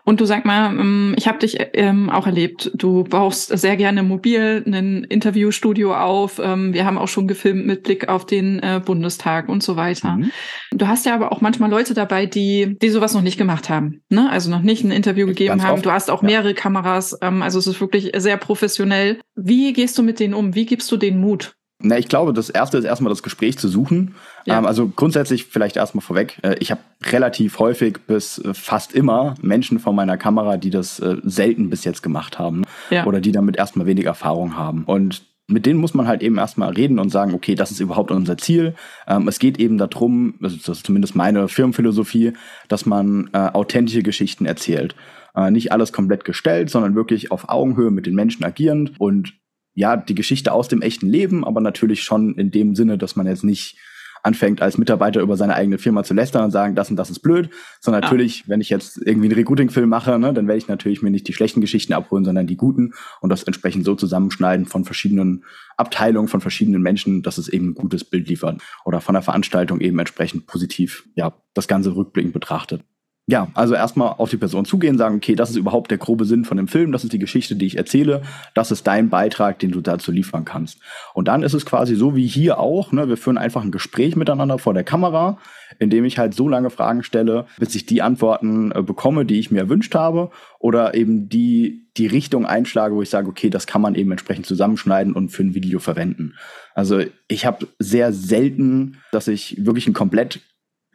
Und 0.03 0.21
du 0.21 0.25
sag 0.25 0.45
mal, 0.45 0.71
ähm, 0.71 1.13
ich 1.17 1.27
habe 1.27 1.39
dich 1.39 1.57
ähm, 1.73 2.09
auch 2.09 2.25
erlebt, 2.25 2.71
du 2.73 3.03
baust 3.03 3.57
sehr 3.57 3.77
gerne 3.77 4.03
mobil 4.03 4.63
ein 4.65 5.03
Interviewstudio 5.03 5.95
auf. 5.95 6.39
Ähm, 6.43 6.73
wir 6.73 6.85
haben 6.85 6.97
auch 6.97 7.07
schon 7.07 7.27
gefilmt 7.27 7.65
mit 7.65 7.83
Blick 7.83 8.09
auf 8.09 8.25
den 8.25 8.59
äh, 8.59 8.81
Bundestag 8.83 9.49
und 9.49 9.61
so 9.61 9.75
weiter. 9.75 10.17
Mhm. 10.17 10.31
Du 10.71 10.87
hast 10.87 11.05
ja 11.05 11.13
aber 11.13 11.31
auch 11.31 11.41
manchmal 11.41 11.69
Leute 11.69 11.93
dabei, 11.93 12.25
die, 12.25 12.77
die 12.81 12.89
sowas 12.89 13.13
noch 13.13 13.21
nicht 13.21 13.37
gemacht 13.37 13.69
haben, 13.69 14.01
ne? 14.09 14.29
also 14.29 14.49
noch 14.49 14.61
nicht 14.61 14.83
ein 14.83 14.91
Interview 14.91 15.27
gegeben 15.27 15.49
Ganz 15.49 15.63
haben. 15.63 15.75
Oft. 15.75 15.85
Du 15.85 15.91
hast 15.91 16.09
auch 16.09 16.21
mehrere 16.21 16.53
Kameras, 16.53 17.13
also 17.21 17.59
es 17.59 17.67
ist 17.67 17.81
wirklich 17.81 18.11
sehr 18.17 18.37
professionell. 18.37 19.19
Wie 19.35 19.73
gehst 19.73 19.97
du 19.97 20.03
mit 20.03 20.19
denen 20.19 20.33
um? 20.33 20.55
Wie 20.55 20.65
gibst 20.65 20.91
du 20.91 20.97
denen 20.97 21.21
Mut? 21.21 21.55
Na, 21.81 21.97
ich 21.97 22.09
glaube, 22.09 22.33
das 22.33 22.49
erste 22.49 22.77
ist 22.77 22.83
erstmal 22.83 23.09
das 23.09 23.23
Gespräch 23.23 23.57
zu 23.57 23.69
suchen. 23.69 24.15
Ja. 24.45 24.59
Ähm, 24.59 24.65
also 24.65 24.89
grundsätzlich 24.89 25.45
vielleicht 25.45 25.77
erstmal 25.77 26.01
vorweg. 26.01 26.37
Äh, 26.43 26.55
ich 26.59 26.71
habe 26.71 26.81
relativ 27.03 27.57
häufig 27.59 27.99
bis 28.05 28.37
äh, 28.39 28.53
fast 28.53 28.93
immer 28.93 29.35
Menschen 29.41 29.79
vor 29.79 29.93
meiner 29.93 30.17
Kamera, 30.17 30.57
die 30.57 30.71
das 30.71 30.99
äh, 30.99 31.15
selten 31.23 31.69
bis 31.69 31.85
jetzt 31.85 32.03
gemacht 32.03 32.37
haben 32.37 32.63
ja. 32.89 33.05
oder 33.05 33.21
die 33.21 33.31
damit 33.31 33.55
erstmal 33.55 33.85
wenig 33.85 34.05
Erfahrung 34.05 34.57
haben. 34.57 34.83
Und 34.83 35.23
mit 35.47 35.65
denen 35.65 35.79
muss 35.79 35.93
man 35.93 36.07
halt 36.07 36.21
eben 36.21 36.37
erstmal 36.37 36.73
reden 36.73 36.99
und 36.99 37.09
sagen, 37.09 37.33
okay, 37.33 37.55
das 37.55 37.71
ist 37.71 37.79
überhaupt 37.79 38.11
unser 38.11 38.37
Ziel. 38.37 38.75
Ähm, 39.07 39.29
es 39.29 39.39
geht 39.39 39.57
eben 39.57 39.77
darum, 39.77 40.35
also 40.43 40.57
das 40.57 40.77
ist 40.77 40.85
zumindest 40.85 41.15
meine 41.15 41.47
Firmenphilosophie, 41.47 42.33
dass 42.67 42.85
man 42.85 43.29
äh, 43.31 43.37
authentische 43.37 44.03
Geschichten 44.03 44.45
erzählt. 44.45 44.95
Äh, 45.33 45.49
nicht 45.49 45.71
alles 45.71 45.93
komplett 45.93 46.25
gestellt, 46.25 46.69
sondern 46.69 46.95
wirklich 46.95 47.31
auf 47.31 47.47
Augenhöhe 47.47 47.89
mit 47.89 48.05
den 48.05 48.15
Menschen 48.15 48.43
agierend 48.43 48.99
und 48.99 49.33
ja, 49.79 49.95
die 49.95 50.13
Geschichte 50.13 50.51
aus 50.51 50.67
dem 50.67 50.81
echten 50.81 51.07
Leben, 51.07 51.45
aber 51.45 51.61
natürlich 51.61 52.03
schon 52.03 52.35
in 52.35 52.51
dem 52.51 52.75
Sinne, 52.75 52.97
dass 52.97 53.15
man 53.15 53.27
jetzt 53.27 53.45
nicht 53.45 53.77
anfängt, 54.23 54.61
als 54.61 54.77
Mitarbeiter 54.77 55.21
über 55.21 55.37
seine 55.37 55.55
eigene 55.55 55.77
Firma 55.77 56.03
zu 56.03 56.13
lästern 56.13 56.43
und 56.43 56.51
sagen, 56.51 56.75
das 56.75 56.89
und 56.89 56.97
das 56.97 57.09
ist 57.09 57.19
blöd, 57.19 57.49
sondern 57.79 58.01
natürlich, 58.01 58.49
wenn 58.49 58.59
ich 58.59 58.69
jetzt 58.69 58.97
irgendwie 58.97 59.27
einen 59.29 59.37
Recruiting-Film 59.37 59.87
mache, 59.87 60.19
ne, 60.19 60.33
dann 60.33 60.49
werde 60.49 60.57
ich 60.57 60.67
natürlich 60.67 61.01
mir 61.01 61.11
nicht 61.11 61.29
die 61.29 61.33
schlechten 61.33 61.61
Geschichten 61.61 61.93
abholen, 61.93 62.25
sondern 62.25 62.45
die 62.45 62.57
guten 62.57 62.91
und 63.21 63.29
das 63.29 63.43
entsprechend 63.43 63.85
so 63.85 63.95
zusammenschneiden 63.95 64.65
von 64.65 64.83
verschiedenen 64.83 65.45
Abteilungen, 65.77 66.27
von 66.27 66.41
verschiedenen 66.41 66.81
Menschen, 66.81 67.23
dass 67.23 67.37
es 67.37 67.47
eben 67.47 67.69
ein 67.69 67.75
gutes 67.75 68.03
Bild 68.03 68.27
liefert 68.27 68.61
oder 68.83 68.99
von 68.99 69.13
der 69.13 69.21
Veranstaltung 69.21 69.79
eben 69.79 69.97
entsprechend 69.97 70.45
positiv, 70.45 71.07
ja, 71.15 71.37
das 71.53 71.69
Ganze 71.69 71.95
rückblickend 71.95 72.33
betrachtet. 72.33 72.83
Ja, 73.29 73.47
also 73.53 73.75
erstmal 73.75 74.15
auf 74.17 74.31
die 74.31 74.37
Person 74.37 74.65
zugehen, 74.65 74.97
sagen, 74.97 75.17
okay, 75.17 75.35
das 75.35 75.51
ist 75.51 75.55
überhaupt 75.55 75.91
der 75.91 75.99
grobe 75.99 76.25
Sinn 76.25 76.45
von 76.45 76.57
dem 76.57 76.67
Film, 76.67 76.91
das 76.91 77.03
ist 77.03 77.13
die 77.13 77.19
Geschichte, 77.19 77.55
die 77.55 77.67
ich 77.67 77.77
erzähle, 77.77 78.23
das 78.55 78.71
ist 78.71 78.87
dein 78.87 79.09
Beitrag, 79.09 79.59
den 79.59 79.69
du 79.69 79.81
dazu 79.81 80.11
liefern 80.11 80.45
kannst. 80.45 80.79
Und 81.13 81.27
dann 81.27 81.43
ist 81.43 81.53
es 81.53 81.63
quasi 81.63 81.93
so 81.93 82.15
wie 82.15 82.25
hier 82.25 82.57
auch, 82.57 82.91
ne, 82.91 83.07
wir 83.07 83.17
führen 83.17 83.37
einfach 83.37 83.63
ein 83.63 83.71
Gespräch 83.71 84.15
miteinander 84.15 84.57
vor 84.57 84.73
der 84.73 84.83
Kamera, 84.83 85.37
indem 85.77 86.05
ich 86.05 86.17
halt 86.17 86.33
so 86.33 86.49
lange 86.49 86.71
Fragen 86.71 87.03
stelle, 87.03 87.45
bis 87.59 87.75
ich 87.75 87.85
die 87.85 88.01
Antworten 88.01 88.71
äh, 88.71 88.81
bekomme, 88.81 89.25
die 89.25 89.37
ich 89.37 89.51
mir 89.51 89.59
erwünscht 89.59 89.93
habe, 89.93 90.31
oder 90.57 90.95
eben 90.95 91.29
die, 91.29 91.87
die 91.97 92.07
Richtung 92.07 92.47
einschlage, 92.47 92.95
wo 92.95 93.03
ich 93.03 93.11
sage, 93.11 93.27
okay, 93.27 93.51
das 93.51 93.67
kann 93.67 93.83
man 93.83 93.93
eben 93.93 94.09
entsprechend 94.09 94.47
zusammenschneiden 94.47 95.13
und 95.13 95.29
für 95.29 95.43
ein 95.43 95.53
Video 95.53 95.77
verwenden. 95.77 96.33
Also 96.73 97.01
ich 97.27 97.45
habe 97.45 97.67
sehr 97.77 98.11
selten, 98.11 98.97
dass 99.11 99.27
ich 99.27 99.63
wirklich 99.63 99.85
ein 99.85 99.93
komplett 99.93 100.39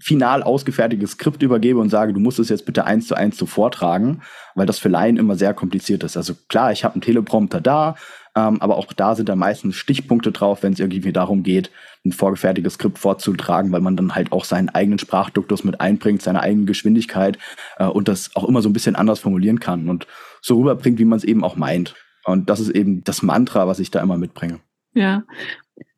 final 0.05 0.43
ausgefertigtes 0.43 1.13
Skript 1.13 1.43
übergebe 1.43 1.81
und 1.81 1.89
sage, 1.89 2.13
du 2.13 2.21
musst 2.21 2.39
es 2.39 2.51
jetzt 2.51 2.67
bitte 2.67 2.85
eins 2.85 3.07
zu 3.07 3.15
eins 3.15 3.39
so 3.39 3.47
vortragen, 3.47 4.21
weil 4.55 4.67
das 4.67 4.79
für 4.79 4.91
Laien 4.91 5.17
immer 5.17 5.35
sehr 5.37 5.55
kompliziert 5.55 6.05
ist. 6.05 6.19
Also 6.19 6.35
klar, 6.51 6.73
ich 6.73 6.85
habe 6.85 6.97
einen 6.97 7.01
Teleprompter 7.01 7.63
da, 7.63 7.95
ähm, 8.37 8.61
aber 8.61 8.77
auch 8.77 8.93
da 8.93 9.15
sind 9.15 9.31
da 9.31 9.35
meistens 9.35 9.77
Stichpunkte 9.77 10.31
drauf, 10.31 10.63
wenn 10.63 10.75
es 10.75 10.79
irgendwie 10.79 11.11
darum 11.11 11.43
geht, 11.43 11.71
ein 12.05 12.13
vorgefertigtes 12.13 12.75
Skript 12.75 12.99
vorzutragen, 12.99 13.73
weil 13.73 13.81
man 13.81 13.97
dann 13.97 14.15
halt 14.15 14.31
auch 14.31 14.45
seinen 14.45 14.69
eigenen 14.69 14.99
Sprachduktus 14.99 15.65
mit 15.65 15.81
einbringt, 15.81 16.21
seine 16.21 16.43
eigene 16.43 16.67
Geschwindigkeit 16.67 17.39
äh, 17.79 17.87
und 17.87 18.07
das 18.07 18.37
auch 18.37 18.45
immer 18.45 18.61
so 18.61 18.69
ein 18.69 18.75
bisschen 18.75 18.97
anders 18.97 19.21
formulieren 19.21 19.59
kann 19.59 19.89
und 19.89 20.07
so 20.43 20.59
rüberbringt, 20.59 20.99
wie 20.99 21.07
man 21.07 21.17
es 21.17 21.25
eben 21.25 21.43
auch 21.43 21.57
meint. 21.57 21.95
Und 22.25 22.51
das 22.51 22.61
ist 22.61 22.69
eben 22.69 23.05
das 23.05 23.23
Mantra, 23.23 23.67
was 23.67 23.79
ich 23.79 23.91
da 23.91 24.03
immer 24.03 24.19
mitbringe. 24.19 24.61
Ja, 24.95 25.25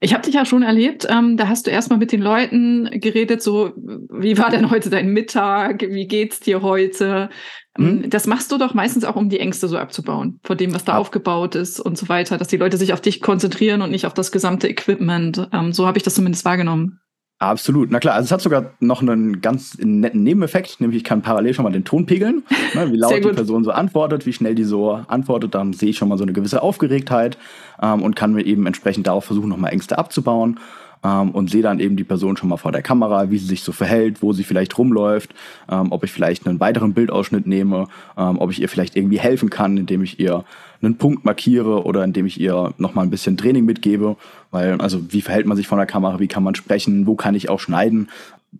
ich 0.00 0.12
habe 0.12 0.22
dich 0.22 0.34
ja 0.34 0.44
schon 0.44 0.62
erlebt, 0.62 1.06
ähm, 1.08 1.36
da 1.36 1.48
hast 1.48 1.66
du 1.66 1.70
erstmal 1.70 1.98
mit 1.98 2.12
den 2.12 2.20
Leuten 2.20 2.88
geredet, 3.00 3.42
so, 3.42 3.72
wie 3.76 4.36
war 4.38 4.50
denn 4.50 4.70
heute 4.70 4.90
dein 4.90 5.08
Mittag, 5.08 5.82
wie 5.82 6.06
geht's 6.06 6.40
dir 6.40 6.62
heute? 6.62 7.30
Mhm. 7.78 8.08
Das 8.10 8.26
machst 8.26 8.52
du 8.52 8.58
doch 8.58 8.74
meistens 8.74 9.04
auch, 9.04 9.16
um 9.16 9.28
die 9.28 9.40
Ängste 9.40 9.68
so 9.68 9.78
abzubauen, 9.78 10.38
vor 10.44 10.56
dem, 10.56 10.74
was 10.74 10.84
da 10.84 10.92
ja. 10.92 10.98
aufgebaut 10.98 11.54
ist 11.54 11.80
und 11.80 11.96
so 11.96 12.08
weiter, 12.08 12.38
dass 12.38 12.48
die 12.48 12.56
Leute 12.56 12.76
sich 12.76 12.92
auf 12.92 13.00
dich 13.00 13.20
konzentrieren 13.20 13.82
und 13.82 13.90
nicht 13.90 14.06
auf 14.06 14.14
das 14.14 14.32
gesamte 14.32 14.68
Equipment. 14.68 15.48
Ähm, 15.52 15.72
so 15.72 15.86
habe 15.86 15.98
ich 15.98 16.04
das 16.04 16.14
zumindest 16.14 16.44
wahrgenommen. 16.44 17.00
Absolut, 17.38 17.90
na 17.90 18.00
klar. 18.00 18.14
Also 18.14 18.26
es 18.26 18.32
hat 18.32 18.40
sogar 18.40 18.72
noch 18.80 19.02
einen 19.02 19.42
ganz 19.42 19.76
netten 19.78 20.22
Nebeneffekt, 20.22 20.80
nämlich 20.80 20.98
ich 20.98 21.04
kann 21.04 21.20
parallel 21.20 21.52
schon 21.52 21.64
mal 21.64 21.72
den 21.72 21.84
Ton 21.84 22.06
pegeln, 22.06 22.44
ne, 22.74 22.90
wie 22.90 22.96
laut 22.96 23.16
die 23.16 23.28
Person 23.28 23.62
so 23.62 23.72
antwortet, 23.72 24.24
wie 24.24 24.32
schnell 24.32 24.54
die 24.54 24.64
so 24.64 24.92
antwortet, 24.92 25.54
dann 25.54 25.74
sehe 25.74 25.90
ich 25.90 25.98
schon 25.98 26.08
mal 26.08 26.16
so 26.16 26.24
eine 26.24 26.32
gewisse 26.32 26.62
Aufgeregtheit 26.62 27.36
ähm, 27.82 28.02
und 28.02 28.16
kann 28.16 28.32
mir 28.32 28.46
eben 28.46 28.66
entsprechend 28.66 29.06
darauf 29.06 29.26
versuchen, 29.26 29.50
nochmal 29.50 29.72
Ängste 29.72 29.98
abzubauen 29.98 30.58
ähm, 31.04 31.30
und 31.30 31.50
sehe 31.50 31.62
dann 31.62 31.80
eben 31.80 31.96
die 31.96 32.04
Person 32.04 32.36
schon 32.36 32.48
mal 32.48 32.56
vor 32.56 32.72
der 32.72 32.82
Kamera, 32.82 33.30
wie 33.30 33.38
sie 33.38 33.46
sich 33.46 33.62
so 33.62 33.72
verhält, 33.72 34.22
wo 34.22 34.32
sie 34.32 34.44
vielleicht 34.44 34.76
rumläuft, 34.78 35.34
ähm, 35.70 35.92
ob 35.92 36.04
ich 36.04 36.12
vielleicht 36.12 36.46
einen 36.46 36.60
weiteren 36.60 36.94
Bildausschnitt 36.94 37.46
nehme, 37.46 37.88
ähm, 38.16 38.38
ob 38.38 38.50
ich 38.50 38.60
ihr 38.60 38.68
vielleicht 38.68 38.96
irgendwie 38.96 39.18
helfen 39.18 39.50
kann, 39.50 39.76
indem 39.76 40.02
ich 40.02 40.18
ihr 40.20 40.44
einen 40.82 40.96
Punkt 40.96 41.24
markiere 41.24 41.84
oder 41.84 42.04
indem 42.04 42.26
ich 42.26 42.40
ihr 42.40 42.74
nochmal 42.78 43.04
ein 43.04 43.10
bisschen 43.10 43.36
Training 43.36 43.64
mitgebe, 43.64 44.16
weil 44.50 44.80
also 44.80 45.12
wie 45.12 45.22
verhält 45.22 45.46
man 45.46 45.56
sich 45.56 45.66
vor 45.66 45.78
der 45.78 45.86
Kamera, 45.86 46.20
wie 46.20 46.28
kann 46.28 46.42
man 46.42 46.54
sprechen, 46.54 47.06
wo 47.06 47.14
kann 47.14 47.34
ich 47.34 47.48
auch 47.48 47.60
schneiden, 47.60 48.08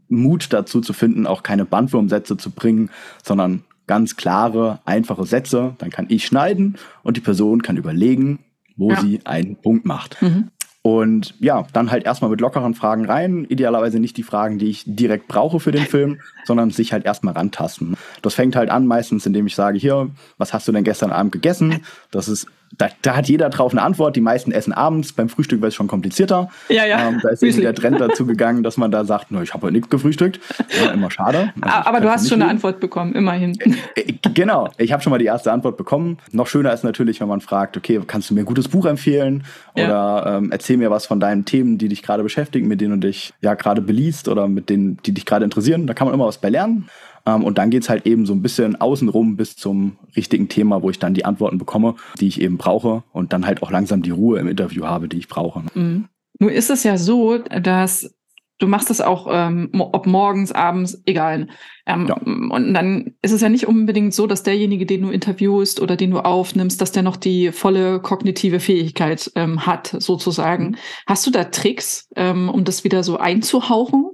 Mut 0.09 0.53
dazu 0.53 0.81
zu 0.81 0.93
finden, 0.93 1.27
auch 1.27 1.43
keine 1.43 1.65
Bandwurmsätze 1.65 2.37
zu 2.37 2.51
bringen, 2.51 2.91
sondern 3.23 3.63
ganz 3.87 4.17
klare, 4.17 4.81
einfache 4.85 5.25
Sätze. 5.25 5.75
Dann 5.79 5.91
kann 5.91 6.07
ich 6.09 6.27
schneiden 6.27 6.77
und 7.03 7.17
die 7.17 7.21
Person 7.21 7.63
kann 7.63 7.77
überlegen, 7.77 8.41
wo 8.77 8.91
ja. 8.91 9.01
sie 9.01 9.21
einen 9.25 9.57
Punkt 9.57 9.87
macht. 9.87 10.21
Mhm. 10.21 10.51
Und 10.87 11.35
ja, 11.41 11.67
dann 11.73 11.91
halt 11.91 12.05
erstmal 12.05 12.31
mit 12.31 12.41
lockeren 12.41 12.75
Fragen 12.75 13.07
rein. 13.07 13.45
Idealerweise 13.49 13.99
nicht 13.99 14.17
die 14.17 14.23
Fragen, 14.23 14.57
die 14.59 14.71
ich 14.71 14.85
direkt 14.87 15.27
brauche 15.27 15.59
für 15.59 15.73
den 15.73 15.83
Film, 15.85 16.21
sondern 16.45 16.71
sich 16.71 16.93
halt 16.93 17.05
erstmal 17.05 17.35
rantasten. 17.35 17.97
Das 18.23 18.35
fängt 18.35 18.55
halt 18.55 18.71
an 18.71 18.87
meistens, 18.87 19.27
indem 19.27 19.49
ich 19.49 19.57
sage, 19.57 19.81
hier, 19.81 20.11
was 20.39 20.55
hast 20.55 20.69
du 20.69 20.71
denn 20.71 20.85
gestern 20.85 21.11
Abend 21.11 21.33
gegessen? 21.33 21.81
Das 22.13 22.29
ist 22.29 22.47
da, 22.79 22.89
da, 23.03 23.17
hat 23.17 23.29
jeder 23.29 23.49
drauf 23.49 23.73
eine 23.73 23.83
Antwort. 23.83 24.17
Die 24.17 24.21
meisten 24.21 24.53
essen 24.53 24.73
abends. 24.73 25.13
Beim 25.13 25.29
Frühstück 25.29 25.61
wird 25.61 25.71
es 25.71 25.75
schon 25.75 25.87
komplizierter. 25.87 26.51
Ja, 26.69 26.85
ja. 26.85 27.09
Ähm, 27.09 27.21
da 27.23 27.31
ist 27.31 27.43
eben 27.43 27.61
der 27.61 27.75
Trend 27.75 28.01
dazu 28.01 28.27
gegangen, 28.27 28.63
dass 28.63 28.77
man 28.77 28.91
da 28.91 29.05
sagt, 29.05 29.31
no, 29.31 29.41
ich 29.43 29.55
habe 29.55 29.65
heute 29.65 29.73
nichts 29.73 29.89
gefrühstückt. 29.89 30.41
Ja, 30.79 30.91
immer 30.91 31.11
schade. 31.11 31.53
Also 31.61 31.89
Aber 31.89 32.01
du 32.01 32.11
hast 32.11 32.29
schon 32.29 32.43
eine 32.43 32.51
Antwort 32.51 32.81
bekommen, 32.81 33.15
immerhin. 33.15 33.59
Äh, 33.95 34.01
äh, 34.01 34.15
genau. 34.35 34.69
Ich 34.79 34.93
habe 34.93 35.03
schon 35.03 35.11
mal 35.11 35.19
die 35.19 35.27
erste 35.27 35.53
Antwort 35.53 35.77
bekommen. 35.77 36.19
Noch 36.33 36.47
schöner 36.47 36.73
ist 36.73 36.85
natürlich, 36.85 37.21
wenn 37.21 37.29
man 37.29 37.41
fragt, 37.41 37.77
okay, 37.77 38.01
kannst 38.07 38.31
du 38.31 38.35
mir 38.35 38.41
ein 38.41 38.47
gutes 38.47 38.69
Buch 38.69 38.87
empfehlen? 38.87 39.45
Oder 39.75 39.89
ja. 39.89 40.37
ähm, 40.37 40.53
erzähl 40.53 40.77
mir 40.77 40.91
was 40.91 41.07
von 41.07 41.21
deinen 41.21 41.45
Themen, 41.45 41.79
die 41.79 41.89
dich 41.89 42.03
gerade 42.03 42.23
beschäftigen, 42.23 42.69
mit 42.69 42.81
denen 42.81 43.01
du 43.01 43.07
dich 43.07 43.33
ja 43.41 43.55
gerade 43.55 43.81
beliest 43.81 44.29
oder 44.29 44.49
mit 44.49 44.69
denen, 44.69 44.99
die 45.05 45.13
dich 45.13 45.25
gerade 45.25 45.45
interessieren. 45.45 45.87
Da 45.87 45.95
kann 45.95 46.07
man 46.07 46.15
immer 46.15 46.27
was 46.27 46.39
bei 46.39 46.49
lernen. 46.49 46.89
Ähm, 47.27 47.45
und 47.45 47.59
dann 47.59 47.71
geht's 47.71 47.89
halt 47.89 48.07
eben 48.07 48.25
so 48.25 48.33
ein 48.33 48.43
bisschen 48.43 48.81
außenrum 48.81 49.37
bis 49.37 49.57
zum 49.57 49.99
richtigen 50.17 50.49
Thema, 50.49 50.83
wo 50.83 50.91
ich 50.91 50.99
dann 50.99 51.15
die 51.15 51.25
Antworten 51.25 51.59
bekomme, 51.59 51.97
die 52.21 52.29
ich 52.29 52.41
eben 52.41 52.57
brauche 52.57 53.03
und 53.13 53.33
dann 53.33 53.47
halt 53.47 53.63
auch 53.63 53.71
langsam 53.71 54.03
die 54.03 54.11
Ruhe 54.11 54.39
im 54.39 54.49
Interview 54.49 54.85
habe, 54.85 55.09
die 55.09 55.19
ich 55.19 55.29
brauche. 55.29 55.63
Mhm. 55.75 56.09
Nun 56.39 56.51
ist 56.51 56.71
es 56.71 56.85
ja 56.85 56.99
so, 56.99 57.39
dass 57.39 58.15
du 58.59 58.67
machst 58.67 58.91
das 58.91 59.01
auch, 59.01 59.29
ähm, 59.31 59.71
ob 59.79 60.07
morgens, 60.07 60.53
abends, 60.53 61.03
egal. 61.05 61.49
Ähm, 61.87 62.07
ja. 62.09 62.15
Und 62.17 62.75
dann 62.75 63.15
ist 63.23 63.33
es 63.33 63.41
ja 63.41 63.49
nicht 63.49 63.67
unbedingt 63.67 64.15
so, 64.15 64.27
dass 64.27 64.43
derjenige, 64.43 64.87
den 64.87 65.03
du 65.03 65.11
interviewst 65.11 65.81
oder 65.81 65.97
den 65.97 66.11
du 66.11 66.21
aufnimmst, 66.21 66.81
dass 66.81 66.93
der 66.93 67.03
noch 67.03 67.17
die 67.17 67.53
volle 67.53 68.01
kognitive 68.01 68.61
Fähigkeit 68.61 69.31
ähm, 69.35 69.67
hat, 69.67 69.95
sozusagen. 69.99 70.71
Mhm. 70.71 70.77
Hast 71.07 71.27
du 71.27 71.31
da 71.31 71.45
Tricks, 71.45 72.09
ähm, 72.17 72.49
um 72.49 72.65
das 72.65 72.85
wieder 72.85 73.03
so 73.03 73.19
einzuhauchen? 73.19 74.11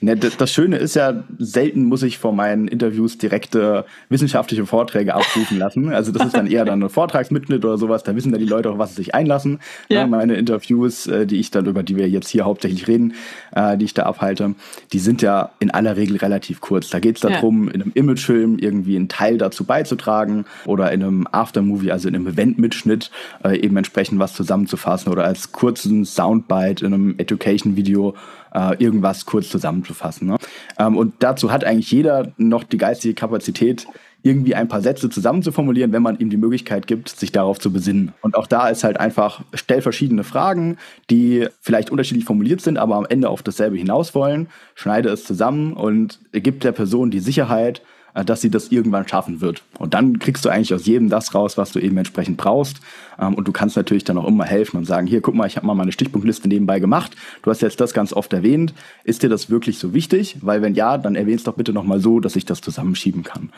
Ne, 0.00 0.16
das 0.16 0.50
Schöne 0.50 0.76
ist 0.76 0.96
ja, 0.96 1.24
selten 1.38 1.84
muss 1.84 2.02
ich 2.02 2.16
vor 2.16 2.32
meinen 2.32 2.68
Interviews 2.68 3.18
direkte 3.18 3.84
wissenschaftliche 4.08 4.64
Vorträge 4.64 5.14
abrufen 5.14 5.58
lassen. 5.58 5.92
Also 5.92 6.10
das 6.10 6.26
ist 6.26 6.36
dann 6.36 6.46
eher 6.46 6.64
dann 6.64 6.82
ein 6.82 6.88
Vortragsmitschnitt 6.88 7.64
oder 7.64 7.76
sowas. 7.76 8.02
Da 8.02 8.16
wissen 8.16 8.32
dann 8.32 8.40
die 8.40 8.46
Leute 8.46 8.70
auch, 8.70 8.78
was 8.78 8.90
sie 8.90 8.96
sich 8.96 9.14
einlassen. 9.14 9.60
Ja. 9.88 10.06
meine 10.06 10.36
Interviews, 10.36 11.06
äh, 11.06 11.26
die 11.26 11.38
ich 11.38 11.50
dann, 11.50 11.66
über 11.66 11.82
die 11.82 11.96
wir 11.96 12.08
jetzt 12.08 12.30
hier 12.30 12.46
hauptsächlich 12.46 12.88
reden, 12.88 13.14
äh, 13.54 13.76
die 13.76 13.84
ich 13.84 13.92
da 13.92 14.04
abhalte, 14.04 14.54
die 14.92 14.98
sind 14.98 15.20
ja 15.20 15.50
in 15.58 15.70
aller 15.70 15.96
Regel 15.96 16.16
relativ 16.16 16.62
kurz. 16.62 16.88
Da 16.88 16.98
geht 16.98 17.16
es 17.16 17.22
darum, 17.22 17.66
ja. 17.66 17.74
in 17.74 17.82
einem 17.82 17.92
Imagefilm 17.94 18.58
irgendwie 18.58 18.96
einen 18.96 19.08
Teil 19.08 19.36
dazu 19.36 19.64
beizutragen 19.64 20.46
oder 20.64 20.92
in 20.92 21.02
einem 21.02 21.28
Aftermovie, 21.30 21.92
also 21.92 22.08
in 22.08 22.14
einem 22.14 22.26
Eventmitschnitt, 22.26 23.10
äh, 23.44 23.58
eben 23.58 23.76
entsprechend 23.76 24.18
was 24.18 24.32
zusammenzufassen 24.32 25.12
oder 25.12 25.24
als 25.24 25.52
kurzen 25.52 26.06
Soundbite 26.06 26.86
in 26.86 26.94
einem 26.94 27.14
Education-Video 27.18 28.14
äh, 28.54 28.82
irgendwas 28.82 29.26
kurz 29.26 29.48
zusammenzufassen. 29.48 30.28
Ne? 30.28 30.36
Ähm, 30.78 30.96
und 30.96 31.14
dazu 31.20 31.50
hat 31.52 31.64
eigentlich 31.64 31.90
jeder 31.90 32.32
noch 32.36 32.64
die 32.64 32.78
geistige 32.78 33.14
Kapazität, 33.14 33.86
irgendwie 34.22 34.54
ein 34.54 34.68
paar 34.68 34.80
Sätze 34.80 35.08
zusammenzuformulieren, 35.08 35.92
wenn 35.92 36.02
man 36.02 36.18
ihm 36.18 36.28
die 36.28 36.36
Möglichkeit 36.36 36.86
gibt, 36.86 37.08
sich 37.08 37.30
darauf 37.30 37.60
zu 37.60 37.72
besinnen. 37.72 38.12
Und 38.20 38.36
auch 38.36 38.46
da 38.46 38.68
ist 38.68 38.82
halt 38.82 38.98
einfach, 38.98 39.42
stell 39.54 39.80
verschiedene 39.80 40.24
Fragen, 40.24 40.76
die 41.08 41.46
vielleicht 41.60 41.90
unterschiedlich 41.90 42.24
formuliert 42.24 42.60
sind, 42.60 42.78
aber 42.78 42.96
am 42.96 43.06
Ende 43.08 43.28
auf 43.28 43.42
dasselbe 43.42 43.76
hinaus 43.76 44.14
wollen, 44.14 44.48
schneide 44.74 45.10
es 45.10 45.24
zusammen 45.24 45.72
und 45.72 46.18
gibt 46.32 46.64
der 46.64 46.72
Person 46.72 47.10
die 47.10 47.20
Sicherheit, 47.20 47.82
dass 48.24 48.40
sie 48.40 48.50
das 48.50 48.68
irgendwann 48.68 49.06
schaffen 49.06 49.40
wird. 49.40 49.62
Und 49.78 49.94
dann 49.94 50.18
kriegst 50.18 50.44
du 50.44 50.48
eigentlich 50.48 50.74
aus 50.74 50.86
jedem 50.86 51.08
das 51.08 51.34
raus, 51.34 51.58
was 51.58 51.72
du 51.72 51.78
eben 51.78 51.96
entsprechend 51.96 52.36
brauchst. 52.36 52.80
Ähm, 53.20 53.34
und 53.34 53.46
du 53.48 53.52
kannst 53.52 53.76
natürlich 53.76 54.04
dann 54.04 54.18
auch 54.18 54.26
immer 54.26 54.44
helfen 54.44 54.76
und 54.76 54.84
sagen, 54.84 55.06
hier, 55.06 55.20
guck 55.20 55.34
mal, 55.34 55.46
ich 55.46 55.56
habe 55.56 55.66
mal 55.66 55.74
meine 55.74 55.92
Stichpunktliste 55.92 56.48
nebenbei 56.48 56.80
gemacht. 56.80 57.16
Du 57.42 57.50
hast 57.50 57.62
jetzt 57.62 57.80
das 57.80 57.94
ganz 57.94 58.12
oft 58.12 58.32
erwähnt. 58.32 58.74
Ist 59.04 59.22
dir 59.22 59.28
das 59.28 59.50
wirklich 59.50 59.78
so 59.78 59.94
wichtig? 59.94 60.38
Weil 60.40 60.62
wenn 60.62 60.74
ja, 60.74 60.98
dann 60.98 61.14
erwähnst 61.14 61.46
doch 61.46 61.54
bitte 61.54 61.72
nochmal 61.72 62.00
so, 62.00 62.20
dass 62.20 62.36
ich 62.36 62.44
das 62.44 62.60
zusammenschieben 62.60 63.22
kann. 63.22 63.50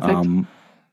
Ähm, 0.00 0.46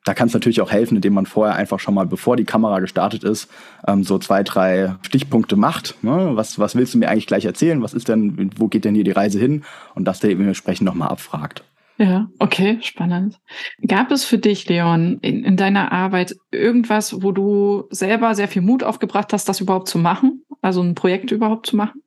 da 0.05 0.13
kann 0.13 0.27
es 0.27 0.33
natürlich 0.33 0.61
auch 0.61 0.71
helfen, 0.71 0.95
indem 0.95 1.13
man 1.13 1.25
vorher 1.25 1.55
einfach 1.55 1.79
schon 1.79 1.95
mal, 1.95 2.05
bevor 2.05 2.37
die 2.37 2.45
Kamera 2.45 2.79
gestartet 2.79 3.23
ist, 3.23 3.49
ähm, 3.87 4.03
so 4.03 4.19
zwei, 4.19 4.43
drei 4.43 4.95
Stichpunkte 5.01 5.55
macht. 5.55 5.95
Ne? 6.03 6.31
Was, 6.33 6.59
was 6.59 6.75
willst 6.75 6.93
du 6.93 6.99
mir 6.99 7.09
eigentlich 7.09 7.27
gleich 7.27 7.43
erzählen? 7.43 7.81
Was 7.81 7.95
ist 7.95 8.07
denn, 8.07 8.51
wo 8.55 8.67
geht 8.67 8.85
denn 8.85 8.93
hier 8.93 9.03
die 9.03 9.11
Reise 9.11 9.39
hin? 9.39 9.63
Und 9.95 10.05
das 10.05 10.19
der 10.19 10.29
eben 10.29 10.45
entsprechend 10.45 10.85
nochmal 10.85 11.09
abfragt. 11.09 11.63
Ja, 11.97 12.27
okay, 12.39 12.77
spannend. 12.81 13.39
Gab 13.87 14.11
es 14.11 14.25
für 14.25 14.37
dich, 14.37 14.67
Leon, 14.67 15.19
in, 15.21 15.45
in, 15.45 15.55
deiner 15.55 15.93
Arbeit 15.93 16.35
irgendwas, 16.51 17.21
wo 17.21 17.31
du 17.31 17.85
selber 17.89 18.35
sehr 18.35 18.49
viel 18.49 18.61
Mut 18.61 18.83
aufgebracht 18.83 19.31
hast, 19.31 19.47
das 19.47 19.61
überhaupt 19.61 19.87
zu 19.87 19.97
machen? 19.97 20.43
Also 20.61 20.81
ein 20.81 20.95
Projekt 20.95 21.31
überhaupt 21.31 21.67
zu 21.67 21.77
machen? 21.77 22.01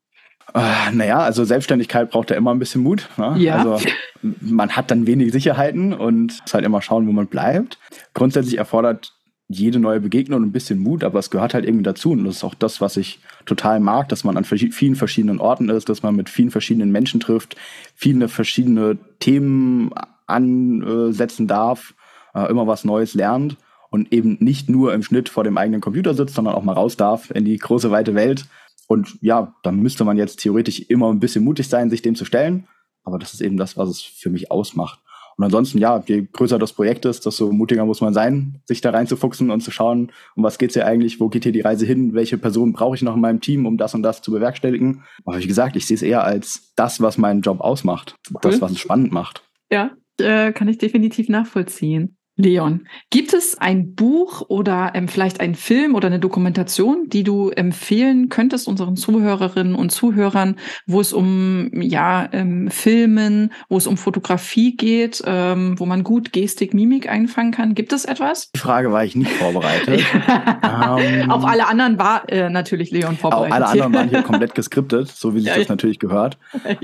Äh, 0.55 0.92
naja, 0.92 1.18
also 1.18 1.44
Selbstständigkeit 1.44 2.11
braucht 2.11 2.31
ja 2.31 2.37
immer 2.37 2.53
ein 2.55 2.59
bisschen 2.59 2.83
Mut. 2.83 3.09
Ne? 3.16 3.35
Ja. 3.38 3.57
Also 3.57 3.79
man 4.22 4.70
hat 4.70 4.90
dann 4.90 5.07
wenig 5.07 5.33
Sicherheiten 5.33 5.92
und 5.92 6.40
muss 6.42 6.55
halt 6.55 6.64
immer 6.64 6.83
schauen, 6.83 7.07
wo 7.07 7.12
man 7.12 7.27
bleibt. 7.27 7.79
Grundsätzlich 8.14 8.59
erfordert 8.59 9.12
jede 9.49 9.79
neue 9.79 10.01
Begegnung 10.01 10.43
ein 10.43 10.53
bisschen 10.53 10.79
Mut, 10.79 11.03
aber 11.03 11.19
es 11.19 11.31
gehört 11.31 11.55
halt 11.55 11.65
irgendwie 11.65 11.83
dazu. 11.83 12.13
Und 12.13 12.25
das 12.25 12.37
ist 12.37 12.45
auch 12.45 12.55
das, 12.55 12.83
was 12.83 12.99
ich 12.99 13.19
total 13.47 13.81
mag, 13.81 14.09
dass 14.11 14.23
man 14.23 14.37
an 14.37 14.45
vielen 14.45 14.95
verschiedenen 14.95 15.41
Orten 15.41 15.71
ist, 15.71 15.89
dass 15.89 16.03
man 16.03 16.15
mit 16.15 16.29
vielen 16.29 16.51
verschiedenen 16.51 16.93
Menschen 16.93 17.19
trifft, 17.19 17.57
viele 17.95 18.29
verschiedene 18.29 18.99
Themen 19.21 19.91
ansetzen 20.27 21.47
darf, 21.47 21.95
äh, 22.35 22.51
immer 22.51 22.67
was 22.67 22.85
Neues 22.85 23.15
lernt 23.15 23.57
und 23.91 24.13
eben 24.13 24.37
nicht 24.41 24.69
nur 24.69 24.93
im 24.93 25.03
Schnitt 25.03 25.31
vor 25.31 25.45
dem 25.45 25.57
eigenen 25.57 25.81
Computer 25.81 26.13
sitzt, 26.13 26.35
sondern 26.35 26.55
auch 26.55 26.63
mal 26.63 26.75
raus 26.75 26.99
darf 26.99 27.31
in 27.31 27.47
die 27.47 27.57
große 27.57 27.91
weite 27.91 28.15
Welt. 28.15 28.47
Und 28.87 29.17
ja, 29.23 29.55
da 29.63 29.73
müsste 29.73 30.05
man 30.05 30.19
jetzt 30.19 30.41
theoretisch 30.41 30.81
immer 30.89 31.11
ein 31.11 31.21
bisschen 31.21 31.45
mutig 31.45 31.69
sein, 31.69 31.89
sich 31.89 32.03
dem 32.03 32.15
zu 32.15 32.27
stellen. 32.27 32.67
Aber 33.03 33.19
das 33.19 33.33
ist 33.33 33.41
eben 33.41 33.57
das, 33.57 33.79
was 33.79 33.89
es 33.89 34.03
für 34.03 34.29
mich 34.29 34.51
ausmacht. 34.51 35.01
Und 35.38 35.44
ansonsten, 35.44 35.79
ja, 35.79 36.03
je 36.05 36.27
größer 36.33 36.59
das 36.59 36.72
Projekt 36.72 37.05
ist, 37.05 37.24
desto 37.24 37.53
mutiger 37.53 37.85
muss 37.85 38.01
man 38.01 38.12
sein, 38.12 38.61
sich 38.64 38.81
da 38.81 38.90
reinzufuchsen 38.90 39.53
und 39.53 39.61
zu 39.61 39.70
schauen, 39.70 40.11
um 40.35 40.42
was 40.42 40.59
geht's 40.59 40.74
hier 40.74 40.85
eigentlich, 40.85 41.20
wo 41.20 41.29
geht 41.29 41.44
hier 41.44 41.53
die 41.53 41.61
Reise 41.61 41.87
hin, 41.87 42.12
welche 42.12 42.38
Personen 42.38 42.72
brauche 42.72 42.96
ich 42.96 43.03
noch 43.03 43.14
in 43.14 43.20
meinem 43.20 43.40
Team, 43.40 43.64
um 43.64 43.79
das 43.79 43.94
und 43.94 44.03
das 44.03 44.20
zu 44.20 44.33
bewerkstelligen. 44.33 45.05
Aber 45.24 45.38
wie 45.38 45.46
gesagt, 45.46 45.77
ich 45.77 45.87
sehe 45.87 45.94
es 45.94 46.03
eher 46.03 46.24
als 46.24 46.72
das, 46.74 47.01
was 47.01 47.18
meinen 47.18 47.42
Job 47.42 47.61
ausmacht, 47.61 48.16
cool. 48.33 48.40
das, 48.42 48.61
was 48.61 48.72
es 48.72 48.81
spannend 48.81 49.12
macht. 49.12 49.48
Ja, 49.70 49.92
äh, 50.18 50.53
kann 50.53 50.66
ich 50.66 50.79
definitiv 50.79 51.29
nachvollziehen. 51.29 52.17
Leon, 52.38 52.87
gibt 53.11 53.35
es 53.35 53.59
ein 53.59 53.96
Buch 53.96 54.42
oder 54.48 54.92
ähm, 54.94 55.09
vielleicht 55.09 55.40
einen 55.40 55.57
Film 55.57 55.96
oder 55.96 56.07
eine 56.07 56.20
Dokumentation, 56.20 57.09
die 57.09 57.24
du 57.24 57.51
empfehlen 57.51 58.29
könntest 58.29 58.68
unseren 58.68 58.96
Zuhörerinnen 58.96 59.74
und 59.74 59.90
Zuhörern, 59.90 60.55
wo 60.87 61.01
es 61.01 61.12
um 61.12 61.68
ja 61.72 62.29
ähm, 62.33 62.70
Filmen, 62.70 63.53
wo 63.68 63.77
es 63.77 63.88
um 63.88 63.96
Fotografie 63.96 64.77
geht, 64.77 65.20
ähm, 65.27 65.74
wo 65.81 65.85
man 65.85 66.05
gut 66.05 66.33
Gestik, 66.33 66.74
Mimik 66.74 67.09
einfangen 67.09 67.51
kann? 67.51 67.74
Gibt 67.74 67.92
es 67.92 68.05
etwas? 68.05 68.53
Die 68.53 68.61
Frage 68.61 68.92
war 68.92 69.05
ich 69.05 69.16
nicht 69.16 69.33
vorbereitet. 69.33 70.05
ähm, 70.62 71.31
Auf 71.33 71.44
alle 71.44 71.66
anderen 71.66 71.98
war 71.98 72.29
äh, 72.29 72.48
natürlich 72.51 72.92
Leon 72.92 73.16
vorbereitet. 73.16 73.51
Auch 73.51 73.57
alle 73.57 73.66
anderen 73.66 73.94
waren 73.94 74.09
hier 74.11 74.22
komplett 74.29 74.55
geskriptet, 74.55 75.09
so 75.09 75.35
wie 75.35 75.40
sich 75.40 75.53
das 75.53 75.68
natürlich 75.68 75.98
gehört. 75.98 76.38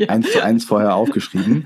Eins 0.08 0.32
zu 0.32 0.42
eins 0.42 0.64
vorher 0.64 0.96
aufgeschrieben. 0.96 1.64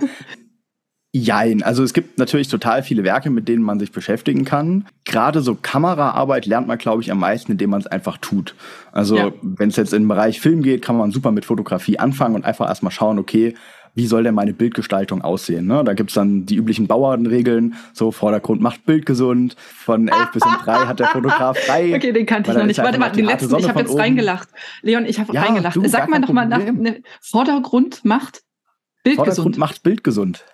Jein. 1.12 1.62
Also 1.62 1.83
es 1.83 1.94
gibt 1.94 2.18
natürlich 2.18 2.49
total 2.49 2.83
viele 2.83 3.03
Werke, 3.03 3.31
mit 3.31 3.49
denen 3.49 3.62
man 3.62 3.79
sich 3.79 3.92
beschäftigen 3.92 4.44
kann. 4.44 4.87
Gerade 5.07 5.40
so 5.40 5.55
Kameraarbeit 5.55 6.44
lernt 6.44 6.68
man, 6.68 6.77
glaube 6.77 7.03
ich, 7.03 7.11
am 7.11 7.21
meisten, 7.21 7.53
indem 7.53 7.71
man 7.71 7.81
es 7.81 7.87
einfach 7.87 8.18
tut. 8.18 8.55
Also 8.92 9.16
ja. 9.16 9.33
wenn 9.40 9.71
es 9.71 9.77
jetzt 9.77 9.94
in 9.94 10.03
den 10.03 10.09
Bereich 10.09 10.38
Film 10.40 10.62
geht, 10.62 10.83
kann 10.83 10.99
man 10.99 11.11
super 11.11 11.31
mit 11.31 11.47
Fotografie 11.47 11.99
anfangen 11.99 12.35
und 12.35 12.44
einfach 12.44 12.68
erstmal 12.68 12.92
schauen, 12.92 13.18
okay, 13.18 13.55
wie 13.94 14.07
soll 14.07 14.23
denn 14.23 14.35
meine 14.35 14.53
Bildgestaltung 14.53 15.23
aussehen? 15.23 15.66
Ne? 15.66 15.83
Da 15.83 15.94
gibt's 15.94 16.12
dann 16.14 16.44
die 16.44 16.57
üblichen 16.57 16.87
Bauernregeln, 16.87 17.75
so 17.94 18.12
Vordergrund 18.12 18.61
macht 18.61 18.85
Bild 18.85 19.07
gesund, 19.07 19.57
von 19.59 20.09
elf 20.09 20.31
bis 20.33 20.42
um 20.44 20.57
drei 20.62 20.87
hat 20.87 21.01
der 21.01 21.09
Fotograf 21.09 21.59
frei. 21.66 21.97
Okay, 21.97 22.12
den 22.12 22.27
kannte 22.27 22.51
ich 22.51 22.57
noch 22.57 22.66
nicht. 22.66 22.79
Warte, 22.79 23.01
warte, 23.01 23.16
den 23.16 23.25
letzten, 23.25 23.57
ich 23.57 23.68
habe 23.68 23.81
jetzt 23.81 23.90
oben. 23.90 24.01
reingelacht. 24.01 24.49
Leon, 24.83 25.07
ich 25.07 25.18
habe 25.18 25.33
ja, 25.33 25.42
reingelacht. 25.42 25.75
Du, 25.75 25.88
Sag 25.88 26.09
mal 26.11 26.21
doch 26.21 26.33
mal 26.33 26.47
nach, 26.47 26.59
ne, 26.59 27.03
Vordergrund 27.21 28.05
macht 28.05 28.42
Bild 29.03 29.16
Vordergrund 29.16 29.55
gesund. 29.55 29.59
macht 29.59 29.83
Bild 29.83 30.05
gesund. 30.05 30.44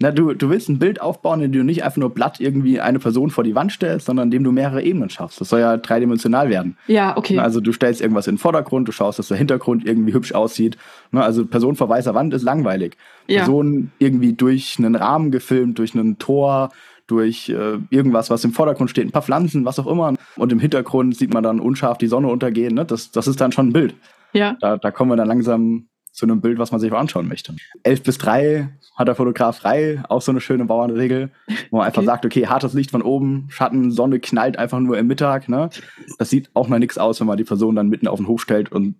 Na, 0.00 0.10
du, 0.10 0.34
du 0.34 0.50
willst 0.50 0.68
ein 0.68 0.78
Bild 0.78 1.00
aufbauen, 1.00 1.40
in 1.40 1.52
dem 1.52 1.60
du 1.60 1.64
nicht 1.64 1.84
einfach 1.84 1.98
nur 1.98 2.12
platt 2.14 2.40
irgendwie 2.40 2.80
eine 2.80 2.98
Person 2.98 3.30
vor 3.30 3.44
die 3.44 3.54
Wand 3.54 3.72
stellst, 3.72 4.06
sondern 4.06 4.28
in 4.28 4.30
dem 4.30 4.44
du 4.44 4.52
mehrere 4.52 4.82
Ebenen 4.82 5.10
schaffst. 5.10 5.40
Das 5.40 5.48
soll 5.48 5.60
ja 5.60 5.76
dreidimensional 5.76 6.50
werden. 6.50 6.76
Ja, 6.86 7.16
okay. 7.16 7.38
Also 7.38 7.60
du 7.60 7.72
stellst 7.72 8.00
irgendwas 8.00 8.26
in 8.26 8.34
den 8.34 8.40
Vordergrund, 8.40 8.88
du 8.88 8.92
schaust, 8.92 9.18
dass 9.18 9.28
der 9.28 9.36
Hintergrund 9.36 9.86
irgendwie 9.86 10.12
hübsch 10.12 10.32
aussieht. 10.32 10.76
Also 11.12 11.46
Person 11.46 11.76
vor 11.76 11.88
weißer 11.88 12.14
Wand 12.14 12.34
ist 12.34 12.42
langweilig. 12.42 12.96
Ja. 13.26 13.40
Person 13.40 13.92
irgendwie 13.98 14.32
durch 14.32 14.76
einen 14.78 14.96
Rahmen 14.96 15.30
gefilmt, 15.30 15.78
durch 15.78 15.94
ein 15.94 16.18
Tor, 16.18 16.70
durch 17.06 17.48
äh, 17.50 17.78
irgendwas, 17.90 18.30
was 18.30 18.44
im 18.44 18.52
Vordergrund 18.52 18.90
steht, 18.90 19.06
ein 19.06 19.12
paar 19.12 19.22
Pflanzen, 19.22 19.64
was 19.64 19.78
auch 19.78 19.86
immer. 19.86 20.14
Und 20.36 20.52
im 20.52 20.58
Hintergrund 20.58 21.16
sieht 21.16 21.32
man 21.32 21.42
dann 21.42 21.60
unscharf 21.60 21.98
die 21.98 22.06
Sonne 22.06 22.28
untergehen. 22.28 22.74
Ne? 22.74 22.84
Das, 22.84 23.10
das 23.10 23.26
ist 23.26 23.40
dann 23.40 23.52
schon 23.52 23.68
ein 23.68 23.72
Bild. 23.72 23.94
Ja. 24.32 24.56
Da, 24.60 24.76
da 24.76 24.90
kommen 24.90 25.10
wir 25.10 25.16
dann 25.16 25.28
langsam 25.28 25.86
zu 26.14 26.26
einem 26.26 26.40
Bild, 26.40 26.58
was 26.58 26.70
man 26.70 26.80
sich 26.80 26.92
auch 26.92 26.98
anschauen 26.98 27.26
möchte. 27.26 27.56
Elf 27.82 28.02
bis 28.04 28.18
drei 28.18 28.68
hat 28.94 29.08
der 29.08 29.16
Fotograf 29.16 29.58
frei, 29.58 30.00
auch 30.08 30.22
so 30.22 30.30
eine 30.30 30.40
schöne 30.40 30.64
Bauernregel, 30.64 31.30
wo 31.70 31.78
man 31.78 31.86
einfach 31.86 32.02
okay. 32.02 32.06
sagt, 32.06 32.24
okay, 32.24 32.46
hartes 32.46 32.72
Licht 32.72 32.92
von 32.92 33.02
oben, 33.02 33.48
Schatten, 33.50 33.90
Sonne 33.90 34.20
knallt 34.20 34.56
einfach 34.56 34.78
nur 34.78 34.96
im 34.96 35.08
Mittag. 35.08 35.48
Ne? 35.48 35.70
Das 36.18 36.30
sieht 36.30 36.50
auch 36.54 36.68
mal 36.68 36.78
nichts 36.78 36.98
aus, 36.98 37.18
wenn 37.18 37.26
man 37.26 37.36
die 37.36 37.44
Person 37.44 37.74
dann 37.74 37.88
mitten 37.88 38.06
auf 38.06 38.18
den 38.18 38.28
Hof 38.28 38.40
stellt 38.40 38.70
und 38.70 38.94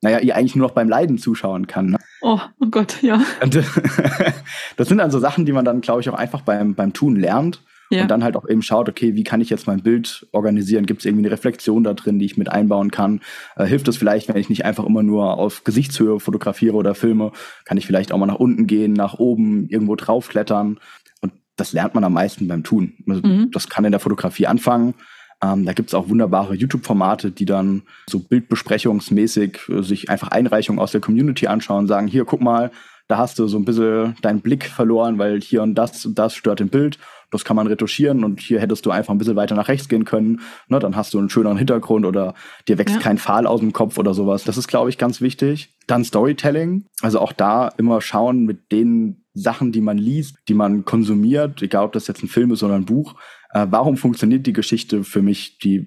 naja, 0.00 0.18
ihr 0.18 0.34
eigentlich 0.34 0.56
nur 0.56 0.66
noch 0.66 0.74
beim 0.74 0.88
Leiden 0.88 1.18
zuschauen 1.18 1.66
kann. 1.66 1.90
Ne? 1.90 1.98
Oh, 2.22 2.40
oh 2.60 2.66
Gott, 2.70 3.02
ja. 3.02 3.20
Und, 3.42 3.54
das 4.76 4.88
sind 4.88 4.98
dann 4.98 5.10
so 5.10 5.18
Sachen, 5.18 5.44
die 5.44 5.52
man 5.52 5.64
dann, 5.64 5.82
glaube 5.82 6.00
ich, 6.00 6.08
auch 6.08 6.14
einfach 6.14 6.40
beim, 6.40 6.74
beim 6.74 6.94
Tun 6.94 7.16
lernt 7.16 7.62
ja. 7.90 8.02
Und 8.02 8.10
dann 8.10 8.24
halt 8.24 8.36
auch 8.36 8.48
eben 8.48 8.62
schaut, 8.62 8.88
okay, 8.88 9.14
wie 9.14 9.24
kann 9.24 9.40
ich 9.40 9.50
jetzt 9.50 9.66
mein 9.66 9.82
Bild 9.82 10.26
organisieren? 10.32 10.86
Gibt 10.86 11.00
es 11.00 11.06
irgendwie 11.06 11.26
eine 11.26 11.32
Reflexion 11.32 11.84
da 11.84 11.94
drin, 11.94 12.18
die 12.18 12.24
ich 12.24 12.36
mit 12.36 12.50
einbauen 12.50 12.90
kann? 12.90 13.20
Äh, 13.56 13.66
hilft 13.66 13.88
es 13.88 13.96
vielleicht, 13.96 14.28
wenn 14.28 14.36
ich 14.36 14.48
nicht 14.48 14.64
einfach 14.64 14.84
immer 14.84 15.02
nur 15.02 15.38
auf 15.38 15.64
Gesichtshöhe 15.64 16.18
fotografiere 16.18 16.74
oder 16.74 16.94
filme? 16.94 17.32
Kann 17.64 17.78
ich 17.78 17.86
vielleicht 17.86 18.12
auch 18.12 18.18
mal 18.18 18.26
nach 18.26 18.40
unten 18.40 18.66
gehen, 18.66 18.92
nach 18.92 19.14
oben, 19.14 19.68
irgendwo 19.68 19.94
draufklettern? 19.94 20.78
Und 21.20 21.32
das 21.56 21.72
lernt 21.72 21.94
man 21.94 22.04
am 22.04 22.14
meisten 22.14 22.48
beim 22.48 22.64
Tun. 22.64 22.94
Also 23.08 23.22
mhm. 23.22 23.50
Das 23.52 23.68
kann 23.68 23.84
in 23.84 23.92
der 23.92 24.00
Fotografie 24.00 24.46
anfangen. 24.46 24.94
Ähm, 25.42 25.66
da 25.66 25.72
gibt's 25.72 25.94
auch 25.94 26.08
wunderbare 26.08 26.54
YouTube-Formate, 26.54 27.30
die 27.30 27.44
dann 27.44 27.82
so 28.08 28.20
bildbesprechungsmäßig 28.20 29.58
äh, 29.68 29.82
sich 29.82 30.08
einfach 30.08 30.28
Einreichungen 30.28 30.80
aus 30.80 30.92
der 30.92 31.02
Community 31.02 31.46
anschauen, 31.46 31.86
sagen, 31.86 32.08
hier, 32.08 32.24
guck 32.24 32.40
mal, 32.40 32.70
da 33.08 33.18
hast 33.18 33.38
du 33.38 33.46
so 33.46 33.58
ein 33.58 33.64
bisschen 33.64 34.16
deinen 34.22 34.40
Blick 34.40 34.64
verloren, 34.64 35.18
weil 35.18 35.40
hier 35.40 35.62
und 35.62 35.74
das 35.74 36.04
und 36.06 36.18
das 36.18 36.34
stört 36.34 36.60
im 36.60 36.68
Bild. 36.68 36.98
Das 37.30 37.44
kann 37.44 37.56
man 37.56 37.66
retuschieren 37.66 38.24
und 38.24 38.40
hier 38.40 38.60
hättest 38.60 38.86
du 38.86 38.90
einfach 38.90 39.12
ein 39.12 39.18
bisschen 39.18 39.36
weiter 39.36 39.54
nach 39.54 39.68
rechts 39.68 39.88
gehen 39.88 40.04
können. 40.04 40.40
Ne, 40.68 40.78
dann 40.78 40.96
hast 40.96 41.14
du 41.14 41.18
einen 41.18 41.30
schöneren 41.30 41.58
Hintergrund 41.58 42.06
oder 42.06 42.34
dir 42.68 42.78
wächst 42.78 42.96
ja. 42.96 43.00
kein 43.00 43.18
Pfahl 43.18 43.46
aus 43.46 43.60
dem 43.60 43.72
Kopf 43.72 43.98
oder 43.98 44.14
sowas. 44.14 44.44
Das 44.44 44.56
ist, 44.56 44.68
glaube 44.68 44.90
ich, 44.90 44.98
ganz 44.98 45.20
wichtig. 45.20 45.74
Dann 45.86 46.04
Storytelling. 46.04 46.86
Also 47.02 47.20
auch 47.20 47.32
da 47.32 47.68
immer 47.76 48.00
schauen 48.00 48.44
mit 48.44 48.70
den 48.72 49.24
Sachen, 49.34 49.72
die 49.72 49.80
man 49.80 49.98
liest, 49.98 50.36
die 50.48 50.54
man 50.54 50.84
konsumiert, 50.84 51.60
egal 51.62 51.84
ob 51.84 51.92
das 51.92 52.06
jetzt 52.06 52.22
ein 52.22 52.28
Film 52.28 52.52
ist 52.52 52.62
oder 52.62 52.74
ein 52.74 52.86
Buch. 52.86 53.14
Äh, 53.50 53.66
warum 53.70 53.96
funktioniert 53.96 54.46
die 54.46 54.52
Geschichte 54.52 55.04
für 55.04 55.22
mich, 55.22 55.58
die 55.58 55.86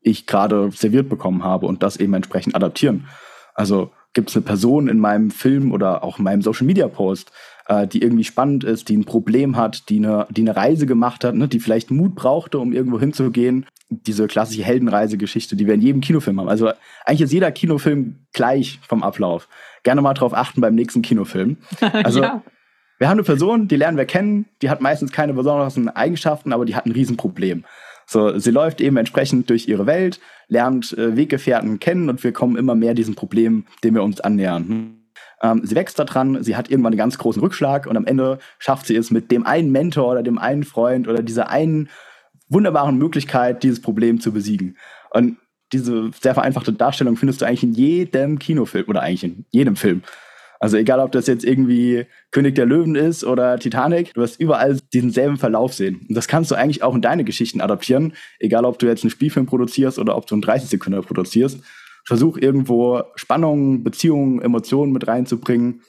ich 0.00 0.26
gerade 0.26 0.70
serviert 0.72 1.08
bekommen 1.08 1.42
habe 1.44 1.66
und 1.66 1.82
das 1.82 1.96
eben 1.96 2.14
entsprechend 2.14 2.54
adaptieren? 2.54 3.06
Also 3.54 3.92
gibt 4.12 4.30
es 4.30 4.36
eine 4.36 4.44
Person 4.44 4.88
in 4.88 4.98
meinem 4.98 5.30
Film 5.30 5.72
oder 5.72 6.04
auch 6.04 6.18
in 6.18 6.24
meinem 6.24 6.42
Social 6.42 6.66
Media 6.66 6.88
Post, 6.88 7.32
äh, 7.68 7.86
die 7.86 8.02
irgendwie 8.02 8.24
spannend 8.24 8.64
ist, 8.64 8.88
die 8.88 8.96
ein 8.96 9.04
Problem 9.04 9.56
hat, 9.56 9.88
die 9.88 9.98
eine, 9.98 10.26
die 10.30 10.42
eine 10.42 10.56
Reise 10.56 10.86
gemacht 10.86 11.24
hat, 11.24 11.34
ne, 11.34 11.48
die 11.48 11.60
vielleicht 11.60 11.90
Mut 11.90 12.14
brauchte, 12.14 12.58
um 12.58 12.72
irgendwo 12.72 12.98
hinzugehen. 12.98 13.66
Diese 13.88 14.26
klassische 14.26 14.64
Heldenreisegeschichte, 14.64 15.54
die 15.56 15.66
wir 15.66 15.74
in 15.74 15.82
jedem 15.82 16.00
Kinofilm 16.00 16.40
haben. 16.40 16.48
Also 16.48 16.70
eigentlich 17.04 17.22
ist 17.22 17.32
jeder 17.32 17.52
Kinofilm 17.52 18.26
gleich 18.32 18.80
vom 18.86 19.02
Ablauf. 19.02 19.48
Gerne 19.82 20.00
mal 20.00 20.14
drauf 20.14 20.34
achten 20.34 20.60
beim 20.60 20.74
nächsten 20.74 21.02
Kinofilm. 21.02 21.58
Also 21.92 22.22
ja. 22.22 22.42
wir 22.98 23.08
haben 23.08 23.18
eine 23.18 23.24
Person, 23.24 23.68
die 23.68 23.76
lernen 23.76 23.98
wir 23.98 24.06
kennen, 24.06 24.46
die 24.62 24.70
hat 24.70 24.80
meistens 24.80 25.12
keine 25.12 25.34
besonderen 25.34 25.88
Eigenschaften, 25.88 26.52
aber 26.52 26.64
die 26.64 26.74
hat 26.74 26.86
ein 26.86 26.92
Riesenproblem. 26.92 27.64
So, 28.06 28.38
sie 28.38 28.50
läuft 28.50 28.80
eben 28.80 28.96
entsprechend 28.96 29.50
durch 29.50 29.68
ihre 29.68 29.86
Welt, 29.86 30.20
lernt 30.48 30.96
äh, 30.96 31.16
Weggefährten 31.16 31.78
kennen 31.78 32.08
und 32.08 32.24
wir 32.24 32.32
kommen 32.32 32.56
immer 32.56 32.74
mehr 32.74 32.94
diesem 32.94 33.14
Problem, 33.14 33.66
dem 33.84 33.94
wir 33.94 34.02
uns 34.02 34.20
annähern. 34.20 35.01
Ähm, 35.42 35.62
sie 35.64 35.74
wächst 35.74 35.98
daran, 35.98 36.42
sie 36.42 36.56
hat 36.56 36.70
irgendwann 36.70 36.92
einen 36.92 36.98
ganz 36.98 37.18
großen 37.18 37.42
Rückschlag 37.42 37.86
und 37.86 37.96
am 37.96 38.06
Ende 38.06 38.38
schafft 38.58 38.86
sie 38.86 38.96
es 38.96 39.10
mit 39.10 39.30
dem 39.30 39.44
einen 39.44 39.72
Mentor 39.72 40.12
oder 40.12 40.22
dem 40.22 40.38
einen 40.38 40.64
Freund 40.64 41.08
oder 41.08 41.22
dieser 41.22 41.50
einen 41.50 41.88
wunderbaren 42.48 42.96
Möglichkeit, 42.96 43.62
dieses 43.62 43.80
Problem 43.80 44.20
zu 44.20 44.32
besiegen. 44.32 44.76
Und 45.10 45.36
diese 45.72 46.10
sehr 46.20 46.34
vereinfachte 46.34 46.72
Darstellung 46.72 47.16
findest 47.16 47.40
du 47.40 47.46
eigentlich 47.46 47.62
in 47.62 47.72
jedem 47.72 48.38
Kinofilm 48.38 48.88
oder 48.88 49.02
eigentlich 49.02 49.24
in 49.24 49.44
jedem 49.50 49.76
Film. 49.76 50.02
Also 50.60 50.76
egal, 50.76 51.00
ob 51.00 51.10
das 51.10 51.26
jetzt 51.26 51.44
irgendwie 51.44 52.06
König 52.30 52.54
der 52.54 52.66
Löwen 52.66 52.94
ist 52.94 53.24
oder 53.24 53.58
Titanic, 53.58 54.14
du 54.14 54.20
wirst 54.20 54.38
überall 54.38 54.78
diesen 54.92 55.10
selben 55.10 55.36
Verlauf 55.36 55.74
sehen. 55.74 56.06
Und 56.08 56.14
das 56.14 56.28
kannst 56.28 56.52
du 56.52 56.54
eigentlich 56.54 56.84
auch 56.84 56.94
in 56.94 57.00
deine 57.00 57.24
Geschichten 57.24 57.60
adaptieren, 57.60 58.12
egal 58.38 58.64
ob 58.64 58.78
du 58.78 58.86
jetzt 58.86 59.02
einen 59.02 59.10
Spielfilm 59.10 59.46
produzierst 59.46 59.98
oder 59.98 60.16
ob 60.16 60.28
du 60.28 60.36
einen 60.36 60.42
30 60.42 60.70
Sekunden 60.70 61.02
produzierst. 61.02 61.58
Versuch 62.04 62.36
irgendwo 62.36 63.02
Spannungen, 63.14 63.84
Beziehungen, 63.84 64.42
Emotionen 64.42 64.92
mit 64.92 65.06
reinzubringen, 65.06 65.82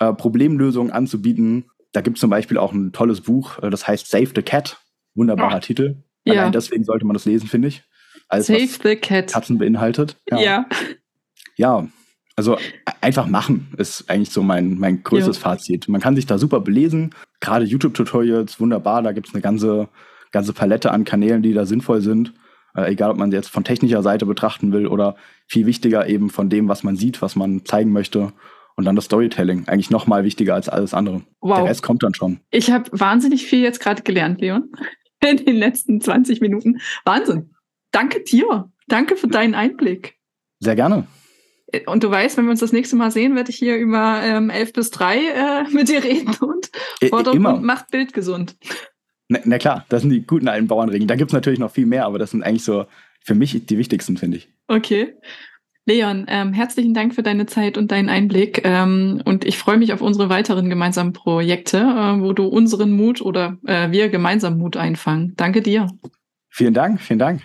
äh, 0.00 0.12
Problemlösungen 0.12 0.92
anzubieten. 0.92 1.70
Da 1.92 2.00
gibt 2.00 2.16
es 2.16 2.20
zum 2.20 2.30
Beispiel 2.30 2.58
auch 2.58 2.72
ein 2.72 2.92
tolles 2.92 3.22
Buch, 3.22 3.62
äh, 3.62 3.70
das 3.70 3.86
heißt 3.86 4.08
Save 4.10 4.30
the 4.34 4.42
Cat. 4.42 4.78
Wunderbarer 5.14 5.54
ja. 5.54 5.60
Titel. 5.60 5.96
Allein 6.26 6.36
ja. 6.36 6.50
deswegen 6.50 6.84
sollte 6.84 7.04
man 7.04 7.14
das 7.14 7.24
lesen, 7.24 7.48
finde 7.48 7.68
ich. 7.68 7.82
Alles, 8.28 8.46
Save 8.46 8.68
the 8.82 8.96
Cat. 8.96 9.32
Katzen 9.32 9.58
beinhaltet. 9.58 10.16
Ja. 10.30 10.38
ja. 10.38 10.66
ja. 11.56 11.88
Also 12.36 12.56
e-, 12.56 12.60
einfach 13.00 13.26
machen 13.26 13.72
ist 13.78 14.08
eigentlich 14.08 14.30
so 14.30 14.42
mein, 14.42 14.78
mein 14.78 15.02
größtes 15.02 15.38
ja. 15.38 15.42
Fazit. 15.42 15.88
Man 15.88 16.00
kann 16.00 16.14
sich 16.14 16.26
da 16.26 16.38
super 16.38 16.60
belesen. 16.60 17.14
Gerade 17.40 17.64
YouTube-Tutorials, 17.64 18.60
wunderbar. 18.60 19.02
Da 19.02 19.12
gibt 19.12 19.28
es 19.28 19.34
eine 19.34 19.42
ganze, 19.42 19.88
ganze 20.30 20.52
Palette 20.52 20.92
an 20.92 21.04
Kanälen, 21.04 21.42
die 21.42 21.52
da 21.52 21.66
sinnvoll 21.66 22.00
sind. 22.00 22.32
Äh, 22.74 22.92
egal, 22.92 23.10
ob 23.10 23.16
man 23.16 23.30
sie 23.30 23.36
jetzt 23.36 23.50
von 23.50 23.64
technischer 23.64 24.02
Seite 24.02 24.26
betrachten 24.26 24.72
will 24.72 24.86
oder 24.86 25.16
viel 25.46 25.66
wichtiger 25.66 26.08
eben 26.08 26.30
von 26.30 26.50
dem, 26.50 26.68
was 26.68 26.82
man 26.82 26.96
sieht, 26.96 27.22
was 27.22 27.36
man 27.36 27.64
zeigen 27.64 27.92
möchte. 27.92 28.32
Und 28.76 28.84
dann 28.84 28.94
das 28.94 29.06
Storytelling. 29.06 29.66
Eigentlich 29.66 29.90
noch 29.90 30.06
mal 30.06 30.22
wichtiger 30.22 30.54
als 30.54 30.68
alles 30.68 30.94
andere. 30.94 31.22
Wow. 31.40 31.58
Der 31.58 31.64
Rest 31.66 31.82
kommt 31.82 32.04
dann 32.04 32.14
schon. 32.14 32.40
Ich 32.50 32.70
habe 32.70 32.88
wahnsinnig 32.92 33.46
viel 33.46 33.60
jetzt 33.60 33.80
gerade 33.80 34.02
gelernt, 34.02 34.40
Leon. 34.40 34.70
In 35.28 35.36
den 35.38 35.56
letzten 35.56 36.00
20 36.00 36.40
Minuten. 36.40 36.80
Wahnsinn. 37.04 37.50
Danke 37.90 38.22
dir. 38.22 38.70
Danke 38.86 39.16
für 39.16 39.26
deinen 39.26 39.56
Einblick. 39.56 40.14
Sehr 40.60 40.76
gerne. 40.76 41.08
Und 41.86 42.02
du 42.02 42.10
weißt, 42.10 42.36
wenn 42.36 42.44
wir 42.44 42.52
uns 42.52 42.60
das 42.60 42.72
nächste 42.72 42.96
Mal 42.96 43.10
sehen, 43.10 43.34
werde 43.36 43.50
ich 43.50 43.56
hier 43.56 43.76
über 43.76 44.20
ähm, 44.22 44.48
11 44.48 44.72
bis 44.72 44.90
3 44.90 45.16
äh, 45.16 45.64
mit 45.70 45.88
dir 45.88 46.02
reden 46.02 46.34
und 46.40 46.70
Vordergrund 47.08 47.62
macht 47.62 47.90
Bild 47.90 48.12
gesund. 48.12 48.56
Na, 49.28 49.38
na, 49.44 49.58
klar, 49.58 49.84
das 49.88 50.02
sind 50.02 50.10
die 50.10 50.26
guten 50.26 50.48
alten 50.48 50.66
Bauernregeln. 50.66 51.06
Da 51.06 51.16
gibt 51.16 51.30
es 51.30 51.34
natürlich 51.34 51.58
noch 51.58 51.70
viel 51.70 51.86
mehr, 51.86 52.06
aber 52.06 52.18
das 52.18 52.30
sind 52.30 52.42
eigentlich 52.42 52.64
so 52.64 52.86
für 53.22 53.34
mich 53.34 53.66
die 53.66 53.78
wichtigsten, 53.78 54.16
finde 54.16 54.38
ich. 54.38 54.48
Okay. 54.68 55.14
Leon, 55.84 56.26
ähm, 56.28 56.52
herzlichen 56.52 56.92
Dank 56.92 57.14
für 57.14 57.22
deine 57.22 57.46
Zeit 57.46 57.78
und 57.78 57.90
deinen 57.90 58.10
Einblick. 58.10 58.60
Ähm, 58.64 59.22
und 59.24 59.46
ich 59.46 59.56
freue 59.56 59.78
mich 59.78 59.92
auf 59.94 60.02
unsere 60.02 60.28
weiteren 60.28 60.68
gemeinsamen 60.68 61.14
Projekte, 61.14 61.78
äh, 61.78 62.20
wo 62.20 62.34
du 62.34 62.46
unseren 62.46 62.92
Mut 62.92 63.22
oder 63.22 63.56
äh, 63.66 63.90
wir 63.90 64.10
gemeinsam 64.10 64.58
Mut 64.58 64.76
einfangen. 64.76 65.32
Danke 65.36 65.62
dir. 65.62 65.88
Vielen 66.50 66.74
Dank, 66.74 67.00
vielen 67.00 67.18
Dank. 67.18 67.42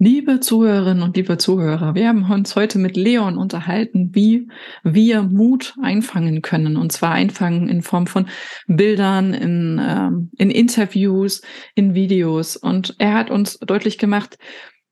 Liebe 0.00 0.38
Zuhörerinnen 0.38 1.02
und 1.02 1.16
liebe 1.16 1.38
Zuhörer, 1.38 1.96
wir 1.96 2.06
haben 2.06 2.30
uns 2.30 2.54
heute 2.54 2.78
mit 2.78 2.96
Leon 2.96 3.36
unterhalten, 3.36 4.14
wie 4.14 4.46
wir 4.84 5.24
Mut 5.24 5.74
einfangen 5.82 6.40
können. 6.40 6.76
Und 6.76 6.92
zwar 6.92 7.14
einfangen 7.14 7.68
in 7.68 7.82
Form 7.82 8.06
von 8.06 8.28
Bildern, 8.68 9.34
in, 9.34 9.80
ähm, 9.82 10.30
in 10.38 10.52
Interviews, 10.52 11.42
in 11.74 11.94
Videos. 11.94 12.56
Und 12.56 12.94
er 12.98 13.14
hat 13.14 13.28
uns 13.28 13.58
deutlich 13.58 13.98
gemacht, 13.98 14.38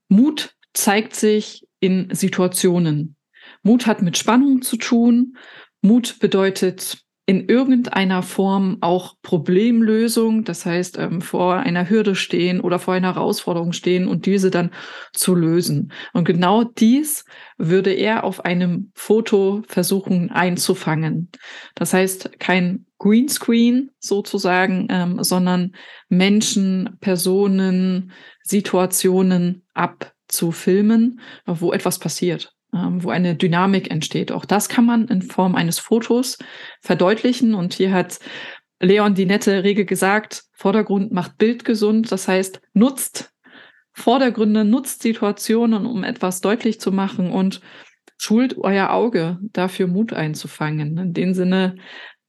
Mut 0.08 0.56
zeigt 0.74 1.14
sich 1.14 1.64
in 1.78 2.08
Situationen. 2.12 3.14
Mut 3.62 3.86
hat 3.86 4.02
mit 4.02 4.18
Spannung 4.18 4.60
zu 4.62 4.76
tun. 4.76 5.36
Mut 5.82 6.18
bedeutet 6.18 7.05
in 7.28 7.48
irgendeiner 7.48 8.22
Form 8.22 8.78
auch 8.80 9.16
Problemlösung, 9.20 10.44
das 10.44 10.64
heißt 10.64 10.96
ähm, 10.98 11.20
vor 11.20 11.56
einer 11.56 11.90
Hürde 11.90 12.14
stehen 12.14 12.60
oder 12.60 12.78
vor 12.78 12.94
einer 12.94 13.16
Herausforderung 13.16 13.72
stehen 13.72 14.06
und 14.06 14.26
diese 14.26 14.52
dann 14.52 14.70
zu 15.12 15.34
lösen. 15.34 15.92
Und 16.12 16.24
genau 16.24 16.62
dies 16.62 17.24
würde 17.58 17.90
er 17.92 18.22
auf 18.22 18.44
einem 18.44 18.92
Foto 18.94 19.62
versuchen 19.66 20.30
einzufangen. 20.30 21.30
Das 21.74 21.92
heißt 21.92 22.38
kein 22.38 22.86
Greenscreen 22.98 23.90
sozusagen, 23.98 24.86
ähm, 24.88 25.22
sondern 25.22 25.74
Menschen, 26.08 26.96
Personen, 27.00 28.12
Situationen 28.44 29.66
abzufilmen, 29.74 31.20
wo 31.44 31.72
etwas 31.72 31.98
passiert 31.98 32.55
wo 32.98 33.10
eine 33.10 33.36
Dynamik 33.36 33.90
entsteht. 33.90 34.32
Auch 34.32 34.44
das 34.44 34.68
kann 34.68 34.84
man 34.84 35.08
in 35.08 35.22
Form 35.22 35.54
eines 35.54 35.78
Fotos 35.78 36.38
verdeutlichen. 36.80 37.54
Und 37.54 37.74
hier 37.74 37.92
hat 37.92 38.18
Leon 38.80 39.14
die 39.14 39.26
nette 39.26 39.64
Regel 39.64 39.84
gesagt, 39.84 40.44
Vordergrund 40.52 41.12
macht 41.12 41.38
Bild 41.38 41.64
gesund. 41.64 42.10
Das 42.12 42.28
heißt, 42.28 42.60
nutzt 42.72 43.32
Vordergründe, 43.92 44.64
nutzt 44.64 45.02
Situationen, 45.02 45.86
um 45.86 46.04
etwas 46.04 46.42
deutlich 46.42 46.80
zu 46.80 46.92
machen 46.92 47.30
und 47.30 47.62
schult 48.18 48.58
euer 48.58 48.90
Auge 48.90 49.38
dafür 49.52 49.86
Mut 49.86 50.12
einzufangen. 50.12 50.98
In 50.98 51.12
dem 51.14 51.34
Sinne, 51.34 51.76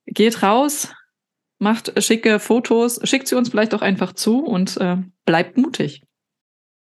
geht 0.05 0.41
raus, 0.41 0.93
macht 1.59 2.01
schicke 2.01 2.39
Fotos, 2.39 2.99
schickt 3.03 3.27
sie 3.27 3.35
uns 3.35 3.49
vielleicht 3.49 3.73
auch 3.73 3.81
einfach 3.81 4.13
zu 4.13 4.43
und 4.43 4.77
äh, 4.77 4.97
bleibt 5.25 5.57
mutig. 5.57 6.01